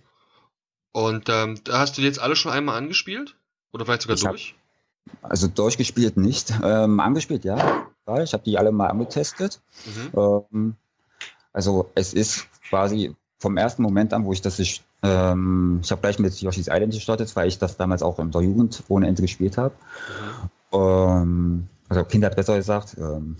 [0.92, 3.36] Und ähm, da hast du jetzt alle schon einmal angespielt?
[3.76, 4.54] Oder vielleicht sogar ich durch?
[5.20, 6.52] Hab, also durchgespielt nicht.
[6.64, 7.86] Ähm, angespielt, ja.
[8.22, 9.60] Ich habe die alle mal angetestet.
[9.84, 10.44] Mhm.
[10.50, 10.76] Ähm,
[11.52, 16.00] also es ist quasi vom ersten Moment an, wo ich das ich, ähm, ich habe
[16.00, 19.20] gleich mit Yoshi's Island gestartet, weil ich das damals auch in der Jugend ohne Ende
[19.20, 19.74] gespielt habe.
[20.72, 20.78] Mhm.
[20.78, 22.96] Ähm, also Kinder besser gesagt.
[22.98, 23.36] Ähm,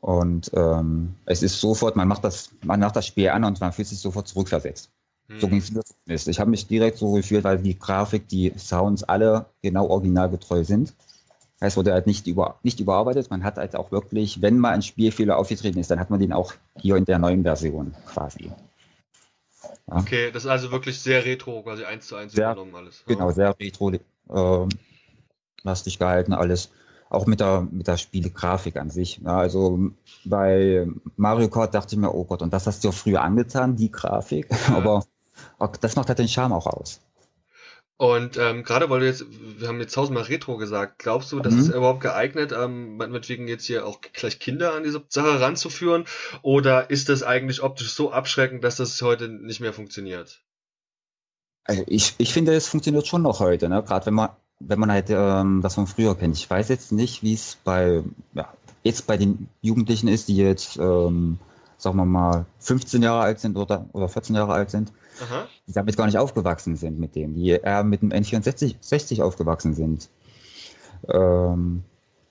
[0.00, 3.72] und ähm, es ist sofort, man macht das, man macht das Spiel an und man
[3.72, 4.88] fühlt sich sofort zurückversetzt.
[5.38, 6.26] So ging es mir nicht.
[6.26, 10.94] Ich habe mich direkt so gefühlt, weil die Grafik, die Sounds alle genau originalgetreu sind.
[11.60, 13.30] Es wurde halt nicht, über, nicht überarbeitet.
[13.30, 16.32] Man hat halt auch wirklich, wenn mal ein Spielfehler aufgetreten ist, dann hat man den
[16.32, 18.50] auch hier in der neuen Version quasi.
[19.86, 19.96] Ja.
[19.98, 23.04] Okay, das ist also wirklich sehr retro, quasi eins zu eins übernommen alles.
[23.06, 23.34] Genau, ja.
[23.34, 24.68] sehr retro äh,
[25.62, 26.70] lastig gehalten alles.
[27.10, 29.18] Auch mit der, mit der Spielegrafik an sich.
[29.18, 29.90] Ja, also
[30.24, 33.76] bei Mario Kart dachte ich mir, oh Gott, und das hast du ja früher angetan,
[33.76, 34.48] die Grafik.
[34.72, 35.04] Aber
[35.80, 37.00] das macht halt den Charme auch aus.
[38.00, 41.52] Und ähm, gerade weil du jetzt, wir haben jetzt tausendmal Retro gesagt, glaubst du, das
[41.52, 41.60] mhm.
[41.60, 46.06] ist überhaupt geeignet, ähm, meinetwegen jetzt hier auch gleich Kinder an diese Sache ranzuführen?
[46.40, 50.40] Oder ist das eigentlich optisch so abschreckend, dass das heute nicht mehr funktioniert?
[51.64, 53.82] Also ich, ich finde, es funktioniert schon noch heute, ne?
[53.82, 54.30] gerade wenn man,
[54.60, 56.38] wenn man halt ähm, das von früher kennt.
[56.38, 58.50] Ich weiß jetzt nicht, wie es bei, ja,
[58.82, 61.38] jetzt bei den Jugendlichen ist, die jetzt, ähm,
[61.80, 64.92] sagen wir mal, 15 Jahre alt sind oder, oder 14 Jahre alt sind.
[65.22, 65.46] Aha.
[65.66, 70.08] die damit gar nicht aufgewachsen sind mit dem, die eher mit dem N64 aufgewachsen sind.
[71.08, 71.82] Ähm,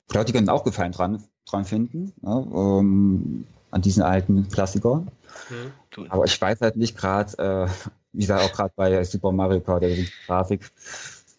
[0.07, 2.47] ich glaube, die können auch Gefallen dran, dran finden, ne?
[2.51, 5.11] ähm, an diesen alten Klassikern.
[5.49, 6.05] Mhm.
[6.09, 7.67] Aber ich weiß halt nicht gerade, äh,
[8.13, 9.95] wie gesagt, auch gerade bei Super Mario Kart, der
[10.25, 10.71] Grafik,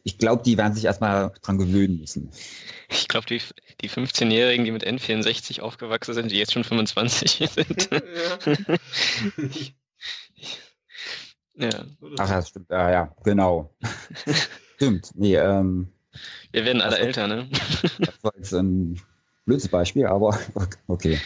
[0.02, 2.30] ich glaube, die werden sich erstmal dran gewöhnen müssen.
[2.88, 3.40] Ich glaube, die,
[3.80, 7.90] die 15-Jährigen, die mit N64 aufgewachsen sind, die jetzt schon 25 sind.
[11.56, 11.68] ja.
[11.68, 11.84] ja.
[12.18, 12.70] Ach, das stimmt.
[12.70, 13.74] Ja, ja, genau.
[14.76, 15.10] stimmt.
[15.14, 15.88] Nee, ähm,
[16.52, 17.48] Wir werden alle älter, ne?
[17.98, 19.00] das war jetzt ein
[19.44, 20.38] blödes Beispiel, aber
[20.86, 21.20] okay.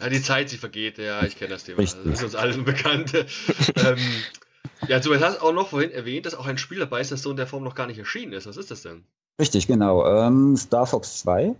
[0.00, 1.78] Ja, die Zeit, sie vergeht, ja, ich kenne das Thema.
[1.78, 2.04] Richtig.
[2.04, 3.12] Das ist uns allen bekannt.
[3.14, 3.98] ähm,
[4.88, 7.30] ja, du hast auch noch vorhin erwähnt, dass auch ein Spiel dabei ist, das so
[7.30, 8.46] in der Form noch gar nicht erschienen ist.
[8.46, 9.04] Was ist das denn?
[9.38, 10.06] Richtig, genau.
[10.06, 11.54] Ähm, Star Fox 2.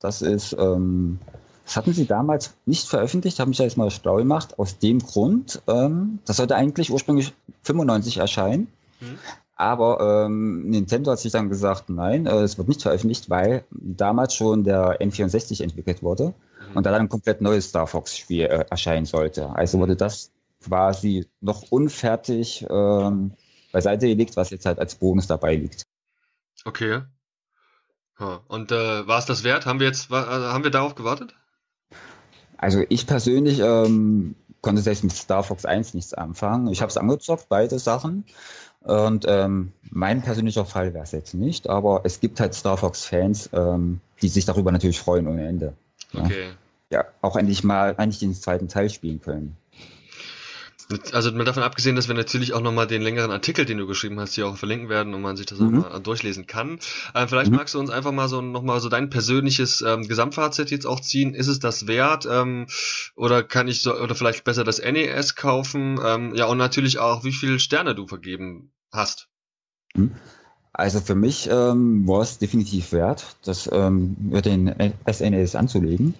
[0.00, 1.18] Das ist, ähm,
[1.64, 4.58] das hatten sie damals nicht veröffentlicht, habe mich da jetzt mal schlau gemacht.
[4.58, 7.32] Aus dem Grund, ähm, das sollte eigentlich ursprünglich
[7.62, 8.66] 95 erscheinen.
[8.98, 9.18] Hm.
[9.54, 14.34] Aber ähm, Nintendo hat sich dann gesagt, nein, äh, es wird nicht veröffentlicht, weil damals
[14.34, 16.34] schon der N64 entwickelt wurde
[16.70, 16.76] mhm.
[16.76, 19.50] und da dann ein komplett neues Star Fox-Spiel äh, erscheinen sollte.
[19.54, 20.32] Also wurde das
[20.62, 23.32] quasi noch unfertig ähm,
[23.72, 25.82] beiseite gelegt, was jetzt halt als Bonus dabei liegt.
[26.64, 27.02] Okay.
[28.46, 29.66] Und äh, war es das wert?
[29.66, 31.34] Haben wir jetzt, war, also haben wir darauf gewartet?
[32.56, 36.68] Also ich persönlich ähm, konnte selbst mit Star Fox 1 nichts anfangen.
[36.68, 38.24] Ich habe es angezockt, beide Sachen.
[38.80, 43.50] Und ähm, mein persönlicher Fall wäre es jetzt nicht, aber es gibt halt Star Fox-Fans,
[43.52, 45.74] ähm, die sich darüber natürlich freuen ohne Ende.
[46.12, 46.24] Ja?
[46.24, 46.50] Okay.
[46.90, 49.56] Ja, auch endlich mal eigentlich den zweiten Teil spielen können.
[51.12, 54.18] Also mal davon abgesehen, dass wir natürlich auch nochmal den längeren Artikel, den du geschrieben
[54.20, 55.84] hast, hier auch verlinken werden und man sich das mhm.
[55.84, 56.78] auch mal durchlesen kann.
[57.14, 57.56] Ähm, vielleicht mhm.
[57.56, 61.34] magst du uns einfach mal so nochmal so dein persönliches ähm, Gesamtfazit jetzt auch ziehen.
[61.34, 62.26] Ist es das wert?
[62.30, 62.66] Ähm,
[63.14, 66.00] oder kann ich so, oder vielleicht besser das NES kaufen?
[66.04, 69.28] Ähm, ja, und natürlich auch, wie viele Sterne du vergeben hast.
[69.94, 70.12] Mhm.
[70.74, 74.74] Also für mich ähm, war es definitiv wert, das ähm, den
[75.10, 76.14] SNES anzulegen.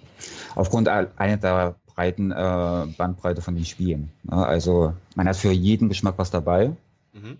[0.55, 4.11] Aufgrund einer der breiten äh, Bandbreite von den Spielen.
[4.29, 6.71] Ja, also man hat für jeden Geschmack was dabei.
[7.13, 7.37] Mhm.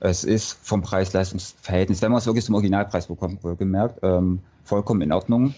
[0.00, 5.12] Es ist vom Preis-Leistungs-Verhältnis, wenn man es wirklich zum Originalpreis bekommt, wohlgemerkt, ähm, vollkommen in
[5.12, 5.54] Ordnung.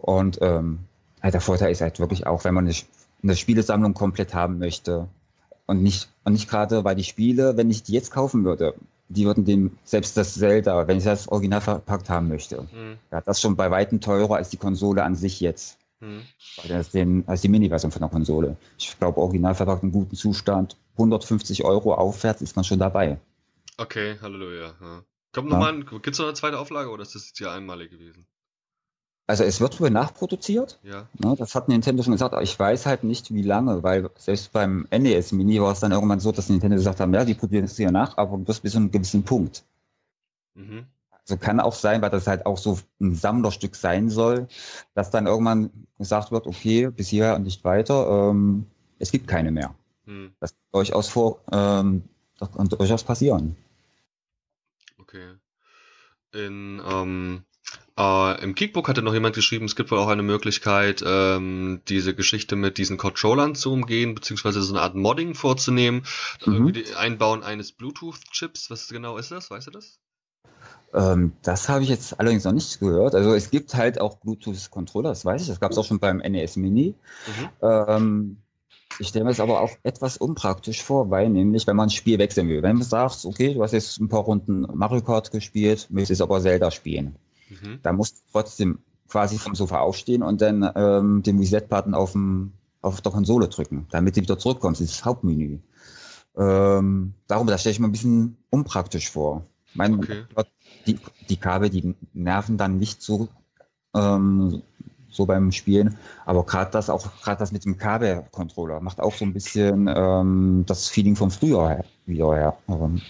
[0.00, 0.80] Und ähm,
[1.22, 2.74] halt der Vorteil ist halt wirklich auch, wenn man eine,
[3.22, 5.08] eine Spielesammlung komplett haben möchte
[5.66, 8.74] und nicht, und nicht gerade, weil die Spiele, wenn ich die jetzt kaufen würde,
[9.08, 12.96] die würden dem selbst das Zelda, wenn ich das Original verpackt haben möchte, mhm.
[13.10, 15.78] ja, das schon bei weitem teurer als die Konsole an sich jetzt.
[16.00, 16.22] Hm.
[16.68, 18.56] Das ist den, also die Mini-Version von der Konsole.
[18.78, 20.76] Ich glaube, original verpackt in gutem Zustand.
[20.94, 23.18] 150 Euro aufwärts ist man schon dabei.
[23.76, 24.74] Okay, Halleluja.
[24.80, 25.04] Ja.
[25.32, 25.58] Kommt ja.
[25.58, 28.26] nochmal, gibt es noch eine zweite Auflage oder ist das jetzt hier einmalig gewesen?
[29.26, 30.80] Also es wird wohl nachproduziert.
[30.82, 31.06] Ja.
[31.36, 34.88] Das hat Nintendo schon gesagt, aber ich weiß halt nicht, wie lange, weil selbst beim
[34.90, 38.16] NES Mini war es dann irgendwann so, dass Nintendo gesagt haben, ja, die produzieren nach,
[38.16, 39.62] aber bis zu einem gewissen Punkt.
[40.54, 40.84] Mhm.
[41.22, 44.48] Also kann auch sein, weil das halt auch so ein Sammlerstück sein soll,
[44.94, 48.66] dass dann irgendwann gesagt wird, okay, bis hierher und nicht weiter, ähm,
[48.98, 49.74] es gibt keine mehr.
[50.06, 50.32] Hm.
[50.40, 52.02] Das kann durchaus vor, ähm,
[52.38, 53.56] das kann durchaus passieren.
[54.98, 55.34] Okay.
[56.32, 57.44] In, ähm,
[57.98, 62.14] äh, Im Kickbook hatte noch jemand geschrieben, es gibt wohl auch eine Möglichkeit, ähm, diese
[62.14, 66.04] Geschichte mit diesen Controllern zu umgehen, beziehungsweise so eine Art Modding vorzunehmen.
[66.46, 66.72] Mhm.
[66.96, 68.70] Einbauen eines Bluetooth-Chips.
[68.70, 69.50] Was genau ist das?
[69.50, 69.98] Weißt du das?
[70.92, 73.14] Ähm, das habe ich jetzt allerdings noch nicht gehört.
[73.14, 75.48] Also es gibt halt auch Bluetooth-Controller, das weiß ich.
[75.48, 76.94] Das gab es auch schon beim NES Mini.
[77.26, 77.48] Mhm.
[77.62, 78.36] Ähm,
[78.98, 82.18] ich stelle mir das aber auch etwas unpraktisch vor, weil nämlich, wenn man ein Spiel
[82.18, 85.86] wechseln will, wenn du sagst, okay, du hast jetzt ein paar Runden Mario Kart gespielt,
[85.90, 87.16] möchtest aber Zelda spielen,
[87.48, 87.78] mhm.
[87.82, 92.16] dann musst du trotzdem quasi vom Sofa aufstehen und dann ähm, den Reset-Button auf,
[92.82, 95.58] auf der Konsole drücken, damit du wieder zurückkommst, das Hauptmenü.
[96.36, 99.46] Ähm, darum, das stelle ich mir ein bisschen unpraktisch vor.
[99.74, 100.24] Mein, okay
[100.86, 100.98] die,
[101.28, 103.28] die Kabel, die nerven dann nicht so,
[103.94, 104.62] ähm,
[105.10, 105.98] so beim Spielen.
[106.24, 110.64] Aber gerade das auch, gerade das mit dem Kabelcontroller macht auch so ein bisschen ähm,
[110.66, 112.58] das Feeling vom früher wieder her.
[112.68, 113.00] Ähm,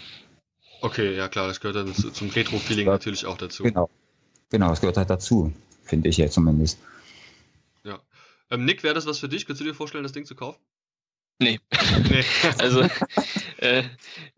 [0.80, 3.62] okay, ja klar, das gehört dann zum Retro-Feeling natürlich auch dazu.
[3.62, 3.88] Genau.
[4.50, 5.52] Genau, das gehört halt dazu,
[5.84, 6.78] finde ich jetzt zumindest.
[7.84, 8.00] Ja.
[8.50, 9.46] Ähm, Nick, wäre das was für dich?
[9.46, 10.58] Könntest du dir vorstellen, das Ding zu kaufen?
[11.38, 11.60] Nee.
[12.10, 12.24] nee.
[12.58, 12.82] also,
[13.58, 13.84] äh,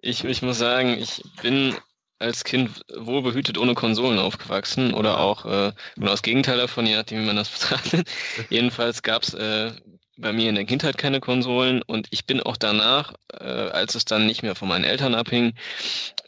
[0.00, 1.74] ich, ich muss sagen, ich bin
[2.22, 7.20] als Kind wohlbehütet ohne Konsolen aufgewachsen oder auch äh, genau das Gegenteil davon, je nachdem,
[7.20, 8.08] wie man das betrachtet.
[8.48, 9.72] Jedenfalls gab es äh,
[10.16, 14.04] bei mir in der Kindheit keine Konsolen und ich bin auch danach, äh, als es
[14.04, 15.54] dann nicht mehr von meinen Eltern abhing,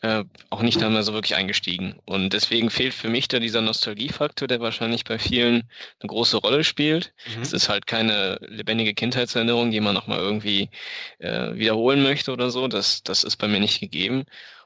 [0.02, 2.00] äh, auch nicht da mehr so wirklich eingestiegen.
[2.04, 5.68] Und deswegen fehlt für mich da dieser Nostalgiefaktor, der wahrscheinlich bei vielen
[6.00, 7.12] eine große Rolle spielt.
[7.36, 7.42] Mhm.
[7.42, 10.70] Es ist halt keine lebendige Kindheitserinnerung, die man nochmal irgendwie
[11.18, 12.68] äh, wiederholen möchte oder so.
[12.68, 14.24] Das, das ist bei mir nicht gegeben.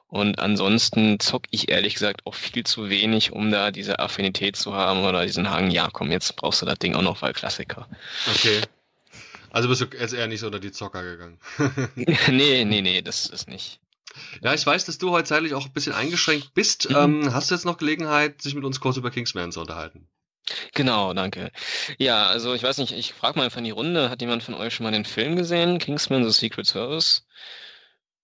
[0.08, 4.74] Und ansonsten zock ich ehrlich gesagt auch viel zu wenig, um da diese Affinität zu
[4.74, 7.86] haben oder diesen Hang, ja komm, jetzt brauchst du das Ding auch noch, weil Klassiker.
[8.34, 8.62] Okay.
[9.50, 11.38] Also bist du jetzt eher nicht so unter die Zocker gegangen.
[12.28, 13.80] nee, nee, nee, das ist nicht.
[14.42, 16.88] Ja, ich weiß, dass du heute zeitlich auch ein bisschen eingeschränkt bist.
[16.90, 16.96] Mhm.
[16.96, 20.08] Ähm, hast du jetzt noch Gelegenheit, sich mit uns kurz über Kingsman zu unterhalten?
[20.74, 21.52] Genau, danke.
[21.98, 24.54] Ja, also ich weiß nicht, ich frage mal einfach in die Runde, hat jemand von
[24.54, 27.26] euch schon mal den Film gesehen, Kingsman The Secret Service?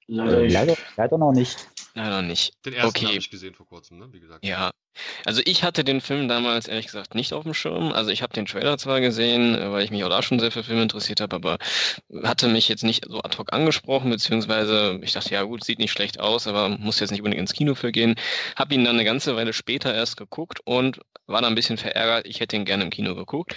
[0.07, 1.68] Leider, leider, leider noch nicht.
[1.95, 2.55] Leider nicht.
[2.64, 3.07] Den ersten okay.
[3.07, 4.09] habe ich gesehen vor kurzem, ne?
[4.12, 4.45] wie gesagt.
[4.45, 4.72] Ja,
[5.24, 7.92] also ich hatte den Film damals ehrlich gesagt nicht auf dem Schirm.
[7.92, 10.51] Also ich habe den Trailer zwar gesehen, äh, weil ich mich auch da schon sehr
[10.51, 11.59] für Filme interessiert habe, aber
[12.22, 15.92] hatte mich jetzt nicht so ad hoc angesprochen, beziehungsweise ich dachte, ja gut, sieht nicht
[15.92, 18.14] schlecht aus, aber muss jetzt nicht unbedingt ins Kino für gehen.
[18.57, 22.26] Habe ihn dann eine ganze Weile später erst geguckt und war dann ein bisschen verärgert.
[22.26, 23.55] Ich hätte ihn gerne im Kino geguckt.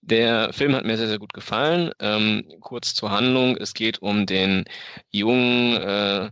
[0.00, 1.92] Der Film hat mir sehr, sehr gut gefallen.
[2.00, 3.56] Ähm, kurz zur Handlung.
[3.56, 4.64] Es geht um den
[5.10, 6.30] jungen äh,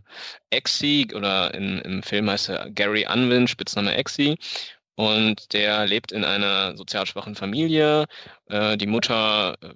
[0.51, 4.37] Exi oder in, im Film heißt er Gary Unwin, Spitzname Exi.
[4.95, 8.05] Und der lebt in einer sozial schwachen Familie.
[8.49, 9.73] Äh, die Mutter äh,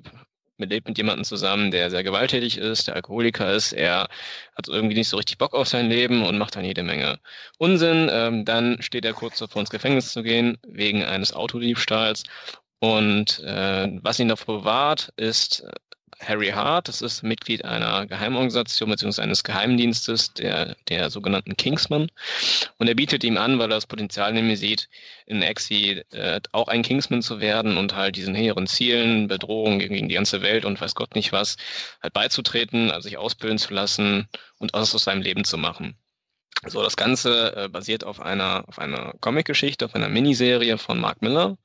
[0.65, 3.73] lebt mit jemandem zusammen, der sehr gewalttätig ist, der Alkoholiker ist.
[3.73, 4.07] Er
[4.55, 7.19] hat irgendwie nicht so richtig Bock auf sein Leben und macht dann jede Menge
[7.57, 8.09] Unsinn.
[8.11, 12.23] Ähm, dann steht er kurz davor, ins Gefängnis zu gehen, wegen eines Autodiebstahls.
[12.79, 15.65] Und äh, was ihn davor bewahrt, ist
[16.27, 19.21] Harry Hart, das ist Mitglied einer Geheimorganisation bzw.
[19.21, 22.09] eines Geheimdienstes, der, der sogenannten Kingsman.
[22.77, 24.89] Und er bietet ihm an, weil er das Potenzial ihm sieht,
[25.25, 30.09] in Exi äh, auch ein Kingsman zu werden und halt diesen höheren Zielen, Bedrohungen gegen
[30.09, 31.57] die ganze Welt und weiß Gott nicht was,
[32.01, 34.27] halt beizutreten, also sich ausbilden zu lassen
[34.59, 35.95] und aus seinem Leben zu machen.
[36.65, 41.21] So, das Ganze äh, basiert auf einer, auf einer Comic-Geschichte, auf einer Miniserie von Mark
[41.21, 41.57] Miller,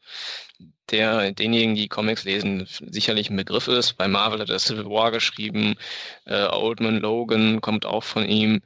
[0.91, 3.95] der denjenigen, die Comics lesen, sicherlich ein Begriff ist.
[3.95, 5.77] Bei Marvel hat er Civil War geschrieben,
[6.25, 8.61] äh, Oldman Logan kommt auch von ihm.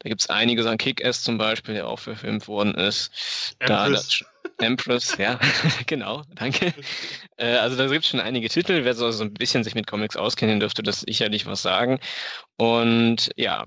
[0.00, 3.56] Da gibt es einige, ein Kick-Ass zum Beispiel, der auch verfilmt worden ist.
[3.58, 4.18] Empress.
[4.20, 4.26] Da,
[4.58, 5.38] Empress, ja,
[5.86, 6.74] genau, danke.
[7.36, 8.84] Äh, also da gibt es schon einige Titel.
[8.84, 12.00] Wer so, so ein bisschen sich mit Comics auskennen, dürfte das sicherlich was sagen.
[12.56, 13.64] Und ja,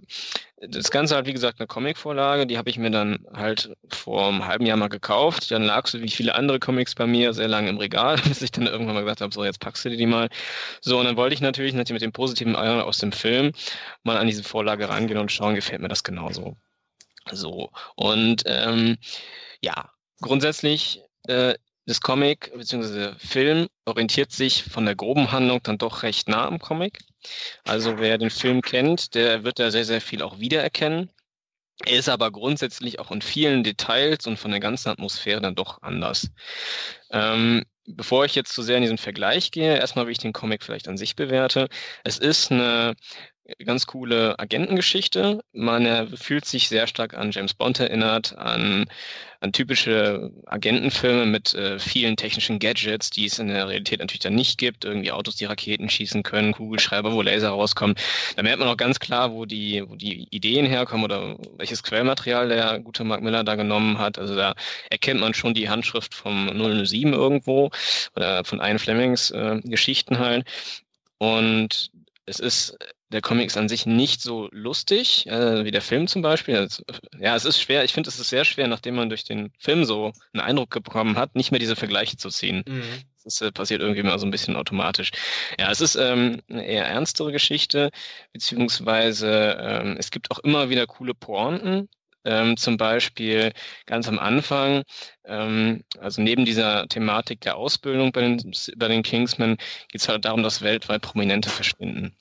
[0.58, 4.46] das Ganze hat, wie gesagt, eine Comicvorlage, die habe ich mir dann halt vor einem
[4.46, 5.50] halben Jahr mal gekauft.
[5.52, 8.52] Dann lag so wie viele andere Comics bei mir sehr lange im Regal, bis ich
[8.52, 10.30] dann irgendwann mal gesagt habe, so jetzt packst du dir die mal.
[10.82, 13.54] So, und dann wollte ich natürlich, natürlich mit dem positiven Eier aus dem Film
[14.04, 16.58] mal an diese Vorlage rangehen und schauen, gefällt mir das genauso.
[17.32, 18.98] So, und ähm,
[19.62, 19.92] ja,
[20.22, 21.56] grundsätzlich äh,
[21.86, 23.14] das Comic bzw.
[23.18, 27.00] Film orientiert sich von der groben Handlung dann doch recht nah am Comic.
[27.66, 31.10] Also wer den Film kennt, der wird da sehr, sehr viel auch wiedererkennen.
[31.86, 35.82] Er ist aber grundsätzlich auch in vielen Details und von der ganzen Atmosphäre dann doch
[35.82, 36.30] anders.
[37.10, 40.64] Ähm, bevor ich jetzt zu sehr in diesen Vergleich gehe, erstmal wie ich den Comic
[40.64, 41.68] vielleicht an sich bewerte.
[42.04, 42.96] Es ist eine
[43.66, 45.44] ganz coole Agentengeschichte.
[45.54, 48.86] Man äh, fühlt sich sehr stark an James Bond erinnert, an,
[49.40, 54.36] an typische Agentenfilme mit äh, vielen technischen Gadgets, die es in der Realität natürlich dann
[54.36, 54.86] nicht gibt.
[54.86, 57.96] Irgendwie Autos, die Raketen schießen können, Kugelschreiber, wo Laser rauskommen.
[58.36, 62.50] Da merkt man auch ganz klar, wo die, wo die Ideen herkommen oder welches Quellmaterial
[62.50, 64.20] der gute Mark Miller da genommen hat.
[64.20, 64.54] Also da
[64.90, 66.48] erkennt man schon die Handschrift vom
[66.86, 67.72] 007 irgendwo
[68.16, 70.46] oder von Ian Flemings äh, Geschichten halt.
[71.18, 71.92] Und
[72.26, 72.78] es ist,
[73.12, 76.56] der Comic ist an sich nicht so lustig, äh, wie der Film zum Beispiel.
[76.56, 76.84] Also,
[77.20, 79.84] ja, es ist schwer, ich finde, es ist sehr schwer, nachdem man durch den Film
[79.86, 82.64] so einen Eindruck bekommen hat, nicht mehr diese Vergleiche zu ziehen.
[82.68, 82.84] Mhm.
[83.24, 85.12] Das äh, passiert irgendwie immer so ein bisschen automatisch.
[85.60, 87.92] Ja, es ist ähm, eine eher ernstere Geschichte,
[88.34, 91.90] beziehungsweise ähm, es gibt auch immer wieder coole Pointen,
[92.24, 93.52] ähm, zum Beispiel
[93.86, 94.84] ganz am Anfang,
[95.26, 99.58] ähm, also neben dieser Thematik der Ausbildung bei den, bei den Kingsmen,
[99.90, 102.16] geht es halt darum, dass weltweit Prominente verschwinden.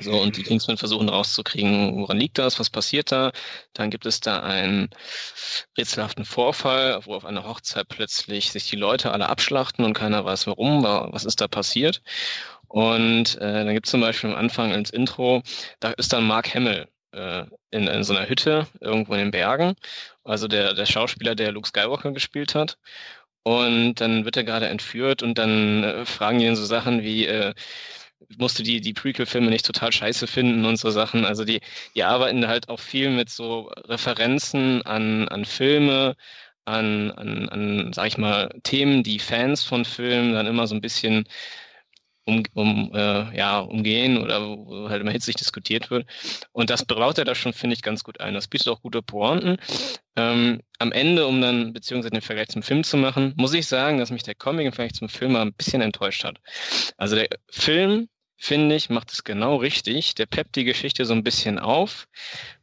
[0.00, 3.30] So, und die Kingsmen versuchen rauszukriegen, woran liegt das, was passiert da.
[3.74, 4.90] Dann gibt es da einen
[5.78, 10.46] rätselhaften Vorfall, wo auf einer Hochzeit plötzlich sich die Leute alle abschlachten und keiner weiß
[10.48, 12.02] warum, was ist da passiert.
[12.66, 15.42] Und äh, dann gibt es zum Beispiel am Anfang ins Intro,
[15.78, 19.76] da ist dann Mark Hamill äh, in, in so einer Hütte irgendwo in den Bergen.
[20.24, 22.78] Also der, der Schauspieler, der Luke Skywalker gespielt hat.
[23.44, 27.26] Und dann wird er gerade entführt und dann äh, fragen die ihn so Sachen wie,
[27.26, 27.54] äh,
[28.38, 31.24] musst du die, die Prequel-Filme nicht total scheiße finden und so Sachen.
[31.24, 31.60] Also die,
[31.94, 36.16] die arbeiten halt auch viel mit so Referenzen an, an Filme,
[36.64, 40.80] an, an, an, sag ich mal, Themen, die Fans von Filmen dann immer so ein
[40.80, 41.26] bisschen
[42.26, 46.06] um, um äh, ja, umgehen oder wo halt immer hitzig diskutiert wird.
[46.52, 48.34] Und das baut er da schon, finde ich, ganz gut ein.
[48.34, 49.58] Das bietet auch gute Pointen.
[50.16, 53.98] Ähm, am Ende, um dann beziehungsweise den Vergleich zum Film zu machen, muss ich sagen,
[53.98, 56.38] dass mich der Comic im Vergleich zum Film mal ein bisschen enttäuscht hat.
[56.96, 60.14] Also der Film, finde ich, macht es genau richtig.
[60.14, 62.08] Der peppt die Geschichte so ein bisschen auf.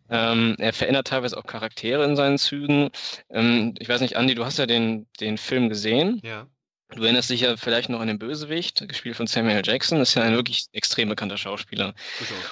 [0.09, 2.89] Ähm, er verändert teilweise auch Charaktere in seinen Zügen.
[3.29, 6.19] Ähm, ich weiß nicht, Andy, du hast ja den, den Film gesehen.
[6.23, 6.47] Ja.
[6.93, 9.99] Du erinnerst dich ja vielleicht noch an den Bösewicht, gespielt von Samuel Jackson.
[9.99, 11.93] Das ist ja ein wirklich extrem bekannter Schauspieler.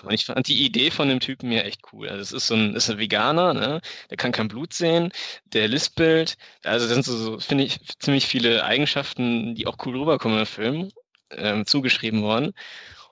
[0.03, 2.07] Und ich fand die Idee von dem Typen mir echt cool.
[2.07, 3.81] Also es ist so ein, ist ein Veganer, ne?
[4.09, 5.11] der kann kein Blut sehen,
[5.43, 6.37] der lispelt.
[6.63, 10.45] Also das sind so, so finde ich, ziemlich viele Eigenschaften, die auch cool rüberkommen im
[10.45, 10.91] Film,
[11.31, 12.53] ähm, zugeschrieben worden.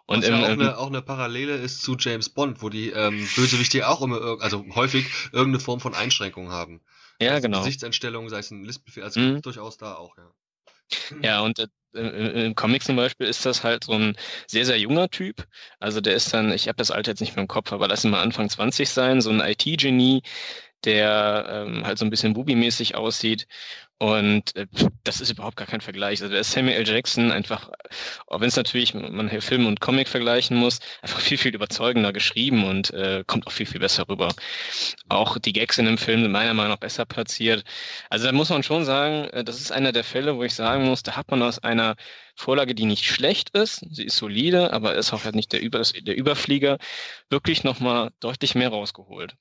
[0.07, 3.27] Und Was ja auch, eine, auch eine Parallele ist zu James Bond, wo die ähm,
[3.35, 6.81] Bösewichte auch immer, also häufig irgendeine Form von Einschränkung haben.
[7.19, 7.59] Ja, also genau.
[7.59, 9.41] Gesichtseinstellung, sei es ein Lispbefehl, also mhm.
[9.41, 10.31] durchaus da auch, ja.
[11.21, 14.15] Ja, und äh, im Comic zum Beispiel ist das halt so ein
[14.47, 15.45] sehr, sehr junger Typ.
[15.79, 18.05] Also der ist dann, ich habe das Alter jetzt nicht mehr im Kopf, aber lass
[18.05, 20.21] ihn mal Anfang 20 sein, so ein IT-Genie,
[20.85, 23.47] der ähm, halt so ein bisschen Bubi-mäßig aussieht
[23.99, 24.67] und äh,
[25.03, 26.21] das ist überhaupt gar kein Vergleich.
[26.21, 26.87] Also der Samuel L.
[26.87, 27.71] Jackson einfach,
[28.27, 32.13] auch wenn es natürlich man hier Film und Comic vergleichen muss, einfach viel, viel überzeugender
[32.13, 34.33] geschrieben und äh, kommt auch viel, viel besser rüber.
[35.09, 37.63] Auch die Gags in dem Film sind meiner Meinung nach besser platziert.
[38.09, 40.85] Also da muss man schon sagen, äh, das ist einer der Fälle, wo ich sagen
[40.85, 41.95] muss, da hat man aus einer
[42.35, 45.81] Vorlage, die nicht schlecht ist, sie ist solide, aber ist auch halt nicht der, Über
[45.81, 46.77] der Überflieger,
[47.29, 49.35] wirklich nochmal deutlich mehr rausgeholt.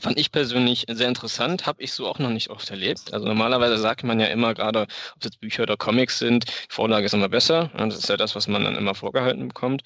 [0.00, 3.12] Fand ich persönlich sehr interessant, habe ich so auch noch nicht oft erlebt.
[3.12, 4.88] Also normalerweise sagt man ja immer, gerade ob
[5.20, 7.70] es jetzt Bücher oder Comics sind, die Vorlage ist immer besser.
[7.76, 9.82] Das ist ja das, was man dann immer vorgehalten bekommt.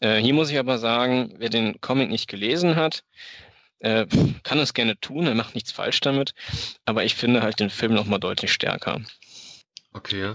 [0.00, 3.02] Äh, hier muss ich aber sagen, wer den Comic nicht gelesen hat,
[3.80, 4.06] äh,
[4.44, 6.34] kann es gerne tun, er macht nichts falsch damit.
[6.84, 9.00] Aber ich finde halt den Film nochmal deutlich stärker.
[9.92, 10.34] Okay.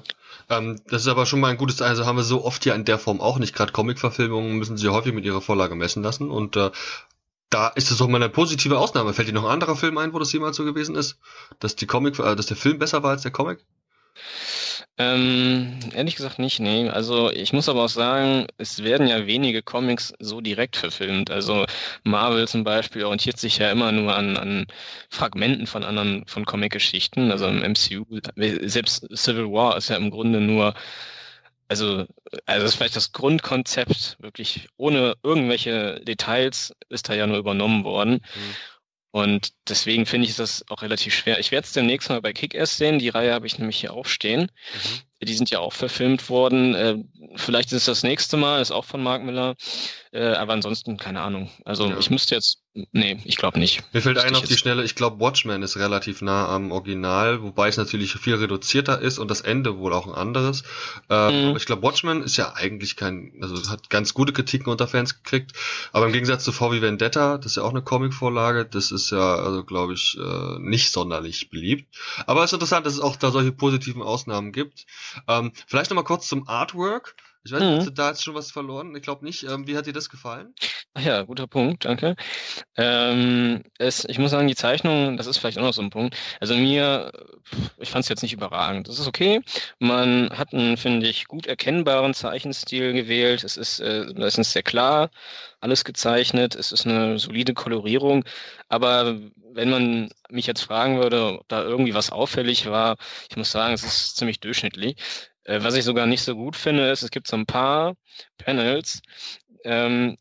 [0.50, 2.86] Ähm, das ist aber schon mal ein gutes, also haben wir so oft hier in
[2.86, 3.56] der Form auch nicht.
[3.56, 6.30] Gerade Comic-Verfilmungen müssen sie häufig mit ihrer Vorlage messen lassen.
[6.30, 6.72] Und äh,
[7.50, 9.14] da ist es doch mal eine positive Ausnahme.
[9.14, 11.18] Fällt dir noch ein anderer Film ein, wo das jemals so gewesen ist?
[11.60, 13.60] Dass die Comic, äh, dass der Film besser war als der Comic?
[15.00, 16.90] Ähm, ehrlich gesagt nicht, nee.
[16.90, 21.30] Also ich muss aber auch sagen, es werden ja wenige Comics so direkt verfilmt.
[21.30, 21.66] Also
[22.04, 24.66] Marvel zum Beispiel orientiert sich ja immer nur an, an
[25.10, 27.32] Fragmenten von anderen, von Comic-Geschichten.
[27.32, 30.74] Also im MCU, selbst Civil War ist ja im Grunde nur
[31.68, 32.06] also,
[32.46, 37.84] also das ist vielleicht das Grundkonzept, wirklich ohne irgendwelche Details ist da ja nur übernommen
[37.84, 38.14] worden.
[38.14, 38.56] Mhm.
[39.12, 41.40] Und deswegen finde ich das auch relativ schwer.
[41.40, 43.00] Ich werde es demnächst mal bei Kick-Ass sehen.
[43.00, 44.42] Die Reihe habe ich nämlich hier auch stehen.
[44.42, 45.02] Mhm.
[45.22, 46.76] Die sind ja auch verfilmt worden.
[46.76, 46.98] Äh,
[47.36, 49.56] vielleicht ist es das nächste Mal, ist auch von Mark Miller.
[50.12, 51.50] Äh, aber ansonsten keine Ahnung.
[51.66, 51.98] Also ja.
[52.00, 53.84] ich müsste jetzt, nee, ich glaube nicht.
[53.94, 57.68] Mir fällt ein auf die Schnelle, ich glaube Watchmen ist relativ nah am Original, wobei
[57.68, 60.64] es natürlich viel reduzierter ist und das Ende wohl auch ein anderes.
[61.10, 61.50] Äh, mhm.
[61.50, 65.22] Aber ich glaube Watchmen ist ja eigentlich kein, also hat ganz gute Kritiken unter Fans
[65.22, 65.52] gekriegt.
[65.92, 69.36] Aber im Gegensatz zu VW Vendetta, das ist ja auch eine Comicvorlage, das ist ja,
[69.36, 71.94] also glaube ich, äh, nicht sonderlich beliebt.
[72.26, 74.86] Aber es ist interessant, dass es auch da solche positiven Ausnahmen gibt.
[75.28, 77.16] Ähm, vielleicht nochmal kurz zum Artwork.
[77.48, 77.96] Ich weiß nicht, mhm.
[77.96, 78.96] da jetzt schon was verloren?
[78.96, 79.44] Ich glaube nicht.
[79.44, 80.54] Ähm, wie hat dir das gefallen?
[80.94, 82.16] Ach ja, guter Punkt, danke.
[82.76, 86.16] Ähm, es, ich muss sagen, die Zeichnung, das ist vielleicht auch noch so ein Punkt.
[86.40, 87.12] Also mir,
[87.78, 88.88] ich fand es jetzt nicht überragend.
[88.88, 89.42] Das ist okay.
[89.80, 93.44] Man hat einen, finde ich, gut erkennbaren Zeichenstil gewählt.
[93.44, 95.10] Es ist, äh, ist sehr klar
[95.60, 96.56] alles gezeichnet.
[96.56, 98.24] Es ist eine solide Kolorierung.
[98.70, 99.18] Aber
[99.54, 102.98] wenn man mich jetzt fragen würde, ob da irgendwie was auffällig war,
[103.30, 104.98] ich muss sagen, es ist ziemlich durchschnittlich.
[105.48, 107.96] Äh, was ich sogar nicht so gut finde, ist, es gibt so ein paar
[108.38, 109.02] Panels.
[109.64, 110.18] Ähm,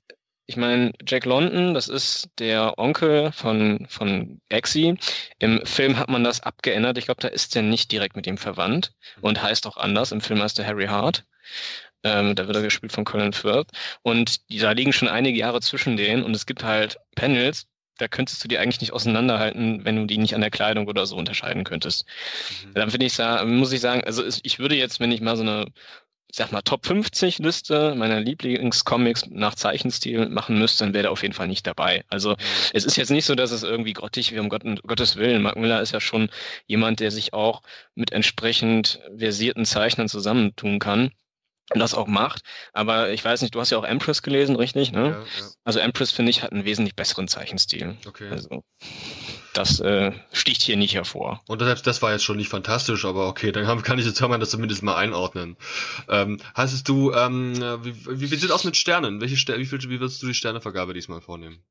[0.46, 4.96] ich meine, Jack London, das ist der Onkel von, von Exy.
[5.40, 6.98] Im Film hat man das abgeändert.
[6.98, 10.12] Ich glaube, da ist er nicht direkt mit ihm verwandt und heißt auch anders.
[10.12, 11.24] Im Film heißt er Harry Hart.
[12.04, 13.70] Ähm, da wird er gespielt von Colin Firth.
[14.02, 17.66] Und da liegen schon einige Jahre zwischen denen und es gibt halt Panels,
[17.98, 21.06] da könntest du die eigentlich nicht auseinanderhalten, wenn du die nicht an der Kleidung oder
[21.06, 22.04] so unterscheiden könntest.
[22.66, 22.74] Mhm.
[22.74, 25.66] Dann finde ich, muss ich sagen, also ich würde jetzt, wenn ich mal so eine,
[26.28, 31.12] ich sag mal, Top 50 Liste meiner Lieblingscomics nach Zeichenstil machen müsste, dann wäre der
[31.12, 32.04] auf jeden Fall nicht dabei.
[32.08, 32.36] Also mhm.
[32.72, 35.42] es ist jetzt nicht so, dass es irgendwie grottig wie um Gott, Gottes Willen.
[35.42, 36.28] Mark Miller ist ja schon
[36.66, 37.62] jemand, der sich auch
[37.94, 41.12] mit entsprechend versierten Zeichnern zusammentun kann
[41.70, 42.42] das auch macht.
[42.72, 44.92] Aber ich weiß nicht, du hast ja auch Empress gelesen, richtig?
[44.92, 45.04] Ne?
[45.04, 45.50] Ja, ja.
[45.64, 47.96] Also Empress, finde ich, hat einen wesentlich besseren Zeichenstil.
[48.06, 48.30] Okay.
[48.30, 48.62] Also
[49.52, 51.42] das äh, sticht hier nicht hervor.
[51.48, 54.18] Und selbst das war jetzt schon nicht fantastisch, aber okay, dann haben, kann ich jetzt
[54.18, 55.56] kann man das zumindest mal einordnen.
[56.08, 59.20] Ähm, heißt du, ähm, wie, wie, wie sieht es aus mit Sternen?
[59.20, 61.64] Welche Ster wie, viel, wie würdest du die Sternevergabe diesmal vornehmen?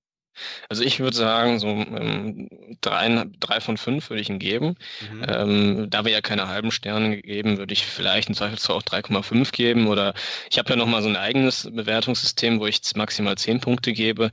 [0.69, 2.49] Also ich würde sagen, so ähm,
[2.81, 4.75] drei, drei von fünf würde ich ihm geben.
[5.11, 5.25] Mhm.
[5.27, 9.51] Ähm, da wir ja keine halben Sterne geben, würde ich vielleicht im Zweifelsfall auch 3,5
[9.51, 9.87] geben.
[9.87, 10.13] Oder
[10.49, 14.31] ich habe ja nochmal so ein eigenes Bewertungssystem, wo ich maximal zehn Punkte gebe.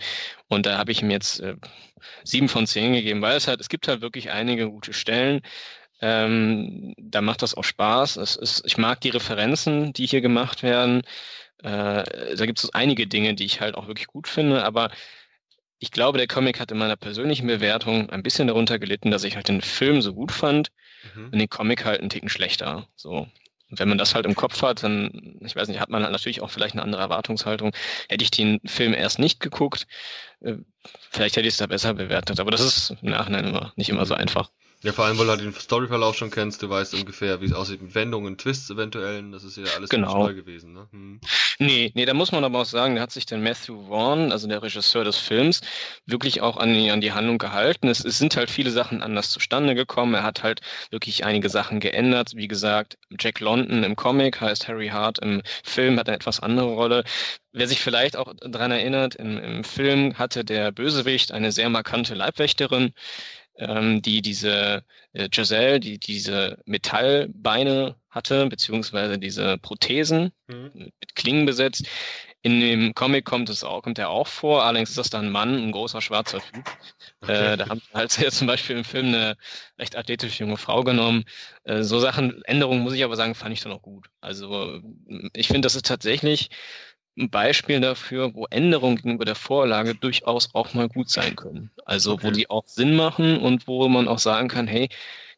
[0.49, 1.57] Und da habe ich ihm jetzt äh,
[2.25, 5.41] sieben von zehn gegeben, weil es halt, es gibt halt wirklich einige gute Stellen.
[6.01, 8.17] Ähm, da macht das auch Spaß.
[8.17, 11.03] Es ist, ich mag die Referenzen, die hier gemacht werden.
[11.63, 14.91] Äh, da gibt es einige Dinge, die ich halt auch wirklich gut finde, aber
[15.83, 19.35] ich glaube, der Comic hat in meiner persönlichen Bewertung ein bisschen darunter gelitten, dass ich
[19.35, 20.71] halt den Film so gut fand
[21.13, 21.31] mhm.
[21.33, 22.87] und den Comic halt einen Ticken schlechter.
[22.95, 23.27] So.
[23.69, 26.13] Und wenn man das halt im Kopf hat, dann, ich weiß nicht, hat man halt
[26.13, 27.73] natürlich auch vielleicht eine andere Erwartungshaltung.
[28.09, 29.89] Hätte ich den Film erst nicht geguckt,
[30.41, 30.55] äh,
[31.11, 32.39] vielleicht hätte ich es da besser bewertet.
[32.39, 34.51] Aber das ist im Nachhinein immer nicht immer so einfach.
[34.83, 37.53] Ja, vor allem, weil du halt den Storyverlauf schon kennst, du weißt ungefähr, wie es
[37.53, 39.23] aussieht mit Wendungen, Twists eventuell.
[39.31, 40.25] Das ist ja alles genau.
[40.25, 40.73] neu gewesen.
[40.73, 40.89] Ne?
[40.91, 41.21] Hm.
[41.61, 44.49] Nee, nee, da muss man aber auch sagen, da hat sich der Matthew Vaughn, also
[44.49, 45.61] der Regisseur des Films,
[46.07, 47.87] wirklich auch an die, an die Handlung gehalten.
[47.87, 50.15] Es, es sind halt viele Sachen anders zustande gekommen.
[50.15, 52.33] Er hat halt wirklich einige Sachen geändert.
[52.35, 56.75] Wie gesagt, Jack London im Comic heißt Harry Hart im Film, hat eine etwas andere
[56.75, 57.05] Rolle.
[57.53, 62.15] Wer sich vielleicht auch daran erinnert, im, im Film hatte der Bösewicht eine sehr markante
[62.15, 62.93] Leibwächterin
[63.57, 70.71] ähm, die diese äh, Giselle, die diese Metallbeine hatte, beziehungsweise diese Prothesen mhm.
[70.75, 71.87] mit Klingen besetzt.
[72.45, 75.31] In dem Comic kommt es auch, kommt er auch vor, allerdings ist das dann ein
[75.31, 76.65] Mann, ein großer schwarzer Typ.
[77.21, 77.53] Okay.
[77.53, 79.37] Äh, da haben halt ja zum Beispiel im Film eine
[79.79, 81.25] recht athletische junge Frau genommen.
[81.63, 84.09] Äh, so Sachen, Änderungen muss ich aber sagen, fand ich dann auch gut.
[84.21, 84.81] Also
[85.35, 86.51] ich finde, das ist tatsächlich
[87.17, 91.71] ein Beispiel dafür, wo Änderungen gegenüber der Vorlage durchaus auch mal gut sein können.
[91.85, 92.27] Also okay.
[92.27, 94.89] wo die auch Sinn machen und wo man auch sagen kann, hey,